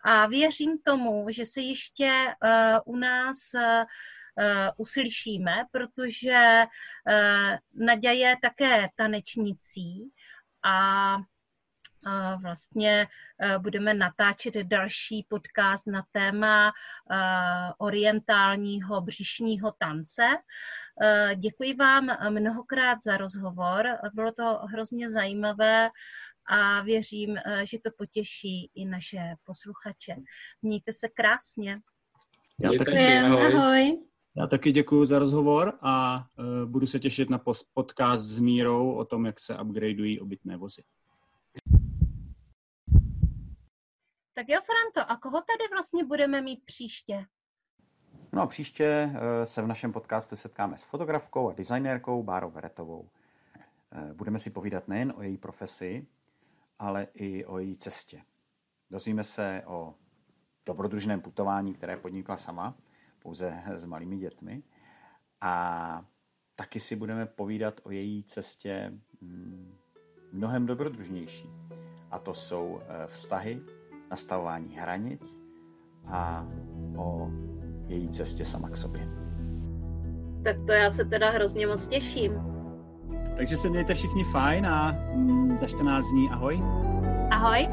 A 0.04 0.28
věřím 0.28 0.78
tomu, 0.86 1.26
že 1.30 1.46
se 1.46 1.62
ještě 1.62 2.12
uh, 2.14 2.94
u 2.94 2.98
nás 2.98 3.38
uslyšíme, 4.78 5.66
protože 5.72 6.64
Nadia 7.76 8.12
je 8.12 8.36
také 8.42 8.90
tanečnicí 8.96 10.12
a 10.64 11.18
vlastně 12.42 13.08
e, 13.42 13.60
budeme 13.60 13.94
natáčet 13.94 14.56
další 14.56 15.26
podcast 15.30 15.88
na 15.88 16.04
téma 16.12 16.68
e, 16.68 16.72
orientálního 17.78 19.02
břišního 19.02 19.74
tance. 19.80 20.24
E, 21.02 21.36
děkuji 21.36 21.74
vám 21.74 22.18
mnohokrát 22.30 22.98
za 23.04 23.18
rozhovor, 23.18 23.88
bylo 24.14 24.32
to 24.32 24.44
hrozně 24.44 25.10
zajímavé 25.10 25.90
a 26.50 26.82
věřím, 26.82 27.38
že 27.64 27.78
to 27.84 27.92
potěší 27.98 28.72
i 28.76 28.86
naše 28.86 29.36
posluchače. 29.44 30.16
Mějte 30.62 30.92
se 30.94 31.08
krásně. 31.08 31.80
Já 32.64 32.72
taky, 32.78 33.18
ahoj. 33.18 33.54
ahoj. 33.54 34.00
Já 34.38 34.48
taky 34.48 34.72
děkuji 34.72 35.06
za 35.06 35.20
rozhovor 35.20 35.78
a 35.82 36.24
uh, 36.40 36.70
budu 36.70 36.88
se 36.88 37.00
těšit 37.00 37.30
na 37.30 37.42
podcast 37.74 38.26
s 38.26 38.40
Mírou 38.40 38.92
o 38.92 39.06
tom, 39.06 39.26
jak 39.26 39.40
se 39.40 39.58
upgradeují 39.60 40.20
obytné 40.20 40.58
vozy. 40.58 40.82
Tak 44.34 44.50
jo, 44.50 44.60
Franto, 44.66 45.12
a 45.12 45.18
koho 45.18 45.42
tady 45.42 45.74
vlastně 45.74 46.04
budeme 46.04 46.42
mít 46.42 46.66
příště? 46.66 47.26
No 48.32 48.48
příště 48.48 49.12
eh, 49.14 49.46
se 49.46 49.62
v 49.62 49.68
našem 49.68 49.94
podcastu 49.94 50.36
setkáme 50.36 50.78
s 50.78 50.84
fotografkou 50.84 51.50
a 51.50 51.54
designérkou 51.54 52.24
Bárou 52.24 52.52
Veretovou. 52.52 53.10
Eh, 53.92 54.14
budeme 54.14 54.40
si 54.40 54.50
povídat 54.50 54.88
nejen 54.88 55.14
o 55.18 55.22
její 55.22 55.38
profesi, 55.38 56.08
ale 56.80 57.08
i 57.14 57.46
o 57.46 57.60
její 57.60 57.78
cestě. 57.78 58.24
Dozvíme 58.92 59.24
se 59.24 59.64
o 59.66 59.96
dobrodružném 60.66 61.22
putování, 61.22 61.74
které 61.74 61.98
podnikla 61.98 62.38
sama, 62.38 62.76
pouze 63.20 63.64
s 63.68 63.86
malými 63.86 64.18
dětmi. 64.18 64.64
A 65.42 66.06
taky 66.56 66.80
si 66.80 66.96
budeme 66.96 67.26
povídat 67.26 67.82
o 67.84 67.92
její 67.92 68.24
cestě 68.24 68.94
mm, 69.22 69.78
mnohem 70.32 70.66
dobrodružnější. 70.66 71.50
A 72.12 72.20
to 72.20 72.34
jsou 72.34 72.82
eh, 72.82 73.08
vztahy, 73.08 73.62
nastavování 74.12 74.76
hranic 74.76 75.40
a 76.08 76.48
o 76.98 77.30
její 77.88 78.10
cestě 78.10 78.46
sama 78.46 78.70
k 78.70 78.78
sobě. 78.78 79.08
Tak 80.44 80.56
to 80.66 80.72
já 80.72 80.92
se 80.92 81.06
teda 81.06 81.30
hrozně 81.30 81.68
moc 81.68 81.88
těším. 81.88 82.32
Takže 83.38 83.58
se 83.58 83.70
mějte 83.70 83.94
všichni 83.94 84.24
fajn 84.24 84.66
a 84.66 84.92
mm, 85.16 85.58
za 85.58 85.68
14 85.68 86.06
dní 86.12 86.30
ahoj. 86.30 86.62
Ahoj. 87.32 87.68